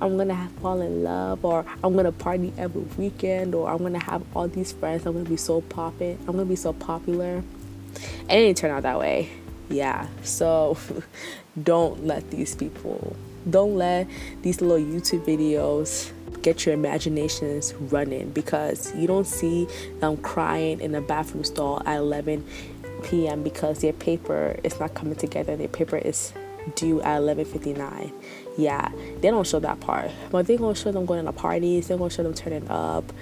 I'm 0.00 0.16
gonna 0.16 0.48
fall 0.60 0.80
in 0.80 1.02
love, 1.02 1.44
or 1.44 1.64
I'm 1.82 1.94
gonna 1.94 2.12
party 2.12 2.52
every 2.56 2.82
weekend, 2.96 3.54
or 3.54 3.68
I'm 3.68 3.78
gonna 3.78 4.02
have 4.02 4.22
all 4.34 4.48
these 4.48 4.72
friends. 4.72 5.06
I'm 5.06 5.14
gonna 5.14 5.28
be 5.28 5.36
so 5.36 5.60
popping. 5.62 6.18
I'm 6.20 6.36
gonna 6.36 6.44
be 6.44 6.56
so 6.56 6.72
popular. 6.72 7.42
And 8.28 8.30
it 8.30 8.46
didn't 8.46 8.58
turn 8.58 8.70
out 8.70 8.82
that 8.82 8.98
way. 8.98 9.30
Yeah. 9.68 10.06
So 10.22 10.76
don't 11.62 12.06
let 12.06 12.30
these 12.30 12.54
people, 12.54 13.16
don't 13.48 13.76
let 13.76 14.06
these 14.42 14.60
little 14.60 14.84
YouTube 14.84 15.24
videos 15.24 16.12
get 16.42 16.64
your 16.64 16.74
imaginations 16.74 17.74
running 17.74 18.30
because 18.30 18.94
you 18.94 19.06
don't 19.06 19.26
see 19.26 19.66
them 20.00 20.16
crying 20.18 20.80
in 20.80 20.94
a 20.94 21.00
bathroom 21.00 21.44
stall 21.44 21.82
at 21.84 21.96
11 21.96 22.46
p.m. 23.02 23.42
because 23.42 23.80
their 23.80 23.92
paper 23.92 24.56
is 24.62 24.78
not 24.78 24.94
coming 24.94 25.16
together. 25.16 25.56
Their 25.56 25.68
paper 25.68 25.96
is 25.96 26.32
due 26.74 27.00
at 27.02 27.20
11:59. 27.20 28.12
Yeah, 28.56 28.90
they 29.20 29.30
don't 29.30 29.46
show 29.46 29.60
that 29.60 29.80
part, 29.80 30.10
but 30.30 30.46
they're 30.46 30.58
gonna 30.58 30.74
show 30.74 30.90
them 30.90 31.06
going 31.06 31.24
to 31.24 31.32
parties. 31.32 31.88
They're 31.88 31.96
gonna 31.96 32.10
show 32.10 32.22
them 32.22 32.34
turning 32.34 32.68
up, 32.68 33.12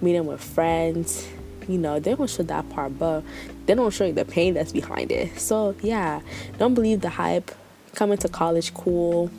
meeting 0.00 0.26
with 0.26 0.40
friends. 0.40 1.26
You 1.66 1.78
know, 1.78 1.98
they're 1.98 2.16
gonna 2.16 2.28
show 2.28 2.44
that 2.44 2.68
part, 2.70 2.98
but 2.98 3.22
they 3.66 3.74
don't 3.74 3.92
show 3.92 4.04
you 4.04 4.12
the 4.12 4.24
pain 4.24 4.54
that's 4.54 4.72
behind 4.72 5.10
it. 5.10 5.38
So 5.38 5.74
yeah, 5.82 6.20
don't 6.58 6.74
believe 6.74 7.00
the 7.00 7.10
hype. 7.10 7.50
Coming 7.94 8.18
to 8.18 8.28
college 8.28 8.74
cool, 8.74 9.30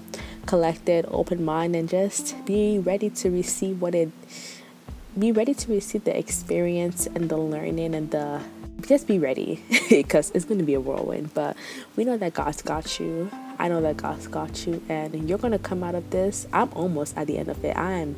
collected, 0.46 1.06
open 1.10 1.44
mind, 1.44 1.76
and 1.76 1.89
just 1.89 2.36
be 2.46 2.80
ready 2.80 3.10
to 3.10 3.30
receive 3.30 3.82
what 3.82 3.94
it. 3.94 4.10
Be 5.18 5.32
ready 5.32 5.54
to 5.54 5.72
receive 5.72 6.04
the 6.04 6.18
experience 6.18 7.08
and 7.08 7.30
the 7.30 7.38
learning 7.38 7.96
and 7.96 8.12
the 8.12 8.41
just 8.86 9.08
be 9.08 9.19
ready 9.19 9.63
because 9.89 10.32
it's 10.32 10.45
going 10.45 10.60
to 10.60 10.65
be 10.65 10.74
a 10.74 10.80
whirlwind. 10.80 11.34
But 11.34 11.58
we 11.95 12.06
know 12.06 12.17
that 12.17 12.34
God's 12.34 12.62
got 12.62 13.00
you. 13.00 13.30
I 13.58 13.67
know 13.67 13.82
that 13.82 13.98
God's 13.98 14.28
got 14.28 14.67
you, 14.67 14.82
and 14.89 15.28
you're 15.30 15.38
going 15.38 15.54
to 15.54 15.60
come 15.60 15.84
out 15.84 15.95
of 15.95 16.10
this. 16.10 16.48
I'm 16.52 16.71
almost 16.74 17.17
at 17.17 17.28
the 17.28 17.38
end 17.38 17.50
of 17.50 17.63
it. 17.63 17.76
I'm 17.78 18.15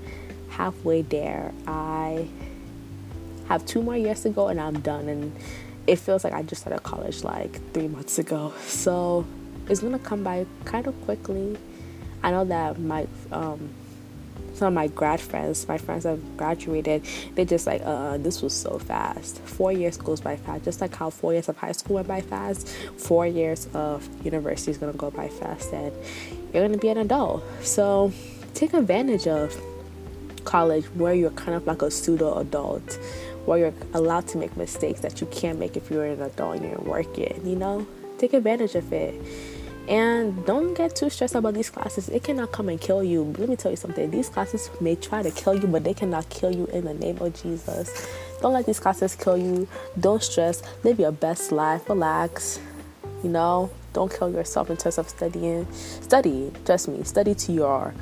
halfway 0.50 1.04
there. 1.04 1.54
I 1.68 2.28
have 3.48 3.66
two 3.66 3.82
more 3.82 3.96
years 3.96 4.24
to 4.24 4.30
go 4.30 4.48
and 4.48 4.60
I'm 4.60 4.80
done. 4.82 5.08
And 5.08 5.36
it 5.86 5.98
feels 5.98 6.24
like 6.24 6.34
I 6.34 6.44
just 6.44 6.62
started 6.62 6.84
college 6.84 7.24
like 7.24 7.74
three 7.74 7.88
months 7.88 8.20
ago. 8.20 8.54
So 8.62 9.26
it's 9.70 9.82
gonna 9.82 10.00
come 10.00 10.24
by 10.24 10.46
kind 10.66 10.88
of 10.88 11.00
quickly. 11.06 11.58
I 12.24 12.32
know 12.32 12.46
that 12.46 12.80
my 12.80 13.08
um, 13.32 13.70
some 14.58 14.70
of 14.70 14.74
my 14.74 14.88
grad 14.88 15.22
friends, 15.22 15.68
my 15.68 15.78
friends 15.78 16.04
have 16.04 16.20
graduated, 16.36 17.06
they're 17.36 17.46
just 17.46 17.68
like, 17.68 17.82
uh, 17.86 18.18
this 18.18 18.42
was 18.42 18.54
so 18.54 18.80
fast. 18.80 19.40
Four 19.42 19.72
years 19.72 19.98
goes 19.98 20.20
by 20.20 20.36
fast, 20.36 20.66
just 20.66 20.82
like 20.82 20.96
how 20.96 21.12
four 21.12 21.34
years 21.34 21.48
of 21.48 21.58
high 21.58 21.74
school 21.74 21.96
went 21.96 22.08
by 22.08 22.22
fast. 22.22 22.68
Four 22.98 23.28
years 23.28 23.68
of 23.76 24.08
university 24.26 24.72
is 24.72 24.78
gonna 24.78 24.94
go 24.94 25.12
by 25.12 25.30
fast, 25.30 25.72
and 25.74 25.94
you're 26.54 26.68
gonna 26.68 26.80
be 26.80 26.90
an 26.90 26.98
adult. 26.98 27.44
So 27.62 28.12
take 28.56 28.74
advantage 28.74 29.28
of 29.28 29.56
college 30.44 30.86
where 30.96 31.14
you're 31.14 31.30
kind 31.32 31.56
of 31.56 31.68
like 31.68 31.84
a 31.84 31.92
pseudo 31.92 32.40
adult, 32.40 32.96
where 33.46 33.60
you're 33.60 33.74
allowed 33.94 34.28
to 34.30 34.40
make 34.40 34.58
mistakes 34.58 35.02
that 35.02 35.22
you 35.22 35.28
can't 35.28 35.60
make 35.60 35.78
if 35.78 35.92
you're 35.92 36.06
an 36.06 36.22
adult 36.22 36.58
and 36.58 36.66
you're 36.66 36.80
working. 36.80 37.40
You 37.46 37.56
know, 37.56 37.88
take 38.18 38.34
advantage 38.34 38.74
of 38.74 38.92
it 38.92 39.14
and 39.88 40.46
don't 40.46 40.74
get 40.74 40.96
too 40.96 41.10
stressed 41.10 41.36
about 41.36 41.54
these 41.54 41.70
classes. 41.70 42.10
It 42.10 42.24
cannot 42.24 42.52
come 42.52 42.70
and 42.70 42.80
kill 42.80 43.04
you. 43.04 43.34
Let 43.38 43.48
me 43.48 43.56
tell 43.56 43.72
you 43.72 43.78
something. 43.78 44.12
These 44.12 44.30
classes 44.30 44.70
may 44.82 44.96
try 44.96 45.24
to 45.24 45.32
kill 45.32 45.56
you, 45.56 45.68
but 45.68 45.84
they 45.84 45.94
cannot 45.94 46.30
kill 46.30 46.54
you 46.54 46.66
in 46.68 46.86
the 46.86 46.94
name 46.94 47.18
of 47.20 47.42
Jesus. 47.42 48.08
Don't 48.42 48.54
let 48.54 48.66
these 48.66 48.80
classes 48.80 49.16
kill 49.16 49.38
you. 49.38 49.68
Don't 50.00 50.22
stress. 50.22 50.62
Live 50.84 51.00
your 51.00 51.12
best 51.12 51.52
life. 51.52 51.88
Relax. 51.90 52.60
You 53.24 53.30
know, 53.30 53.72
don't 53.94 54.14
kill 54.14 54.30
yourself 54.30 54.70
in 54.70 54.78
terms 54.78 54.98
of 54.98 55.10
studying. 55.10 55.66
Study, 55.72 56.52
trust 56.66 56.88
me, 56.88 57.04
study 57.04 57.34
to 57.34 57.52
your 57.52 57.94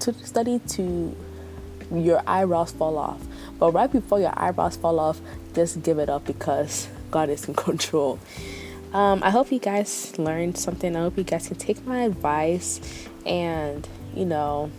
to 0.00 0.12
study 0.12 0.60
to 0.68 1.16
your 1.92 2.22
eyebrows 2.26 2.72
fall 2.72 2.98
off. 2.98 3.20
But 3.58 3.72
right 3.72 3.90
before 3.90 4.20
your 4.20 4.32
eyebrows 4.36 4.76
fall 4.76 5.00
off, 5.00 5.20
just 5.54 5.82
give 5.82 5.98
it 5.98 6.08
up 6.08 6.26
because 6.26 6.88
God 7.10 7.30
is 7.30 7.48
in 7.48 7.54
control. 7.54 8.18
Um, 8.92 9.22
I 9.22 9.30
hope 9.30 9.52
you 9.52 9.58
guys 9.58 10.18
learned 10.18 10.56
something. 10.56 10.96
I 10.96 11.00
hope 11.00 11.18
you 11.18 11.24
guys 11.24 11.48
can 11.48 11.56
take 11.56 11.84
my 11.86 12.02
advice 12.02 12.80
and, 13.26 13.86
you 14.14 14.24
know, 14.24 14.70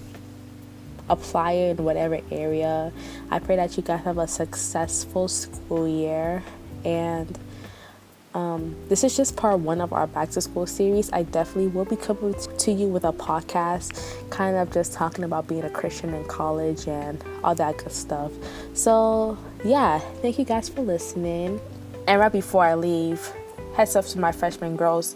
apply 1.10 1.54
it 1.54 1.80
in 1.80 1.86
whatever 1.86 2.20
area. 2.32 2.92
I 3.30 3.40
pray 3.40 3.56
that 3.58 3.78
you 3.78 3.84
guys 3.84 4.04
have 4.04 4.18
a 4.18 4.28
successful 4.28 5.28
school 5.28 5.88
year. 5.88 6.44
And 6.84 7.38
um, 8.34 8.76
this 8.88 9.04
is 9.04 9.16
just 9.18 9.36
part 9.36 9.60
one 9.60 9.82
of 9.82 9.94
our 9.94 10.08
back 10.08 10.30
to 10.32 10.42
school 10.42 10.66
series. 10.66 11.12
I 11.12 11.24
definitely 11.24 11.68
will 11.68 11.86
be 11.86 11.96
coming 11.96 12.34
to 12.34 12.72
you 12.72 12.88
with 12.88 13.04
a 13.04 13.12
podcast, 13.12 14.30
kind 14.32 14.56
of 14.56 14.72
just 14.72 14.94
talking 14.94 15.24
about 15.24 15.48
being 15.48 15.64
a 15.64 15.70
Christian 15.70 16.14
in 16.14 16.26
college 16.26 16.88
and 16.88 17.24
all 17.44 17.54
that 17.56 17.78
good 17.78 17.92
stuff. 17.92 18.32
So, 18.74 19.38
yeah, 19.64 20.00
thank 20.22 20.40
you 20.40 20.46
guys 20.46 20.70
for 20.70 20.82
listening. 20.82 21.60
And 22.08 22.20
right 22.20 22.32
before 22.32 22.64
I 22.64 22.76
leave, 22.76 23.32
heads 23.80 23.96
up 23.96 24.04
to 24.04 24.20
my 24.20 24.34
freshman 24.34 24.76
girls 24.76 25.16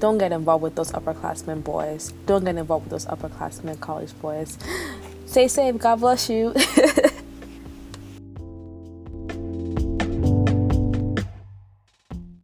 don't 0.00 0.18
get 0.18 0.32
involved 0.32 0.62
with 0.62 0.74
those 0.74 0.92
upperclassmen 0.92 1.64
boys. 1.64 2.12
Don't 2.26 2.44
get 2.44 2.56
involved 2.56 2.86
with 2.86 2.90
those 2.90 3.06
upperclassmen 3.06 3.80
college 3.80 4.12
boys. 4.20 4.58
Stay 5.26 5.48
safe. 5.48 5.78
God 5.78 6.00
bless 6.00 6.28
you. 6.28 6.52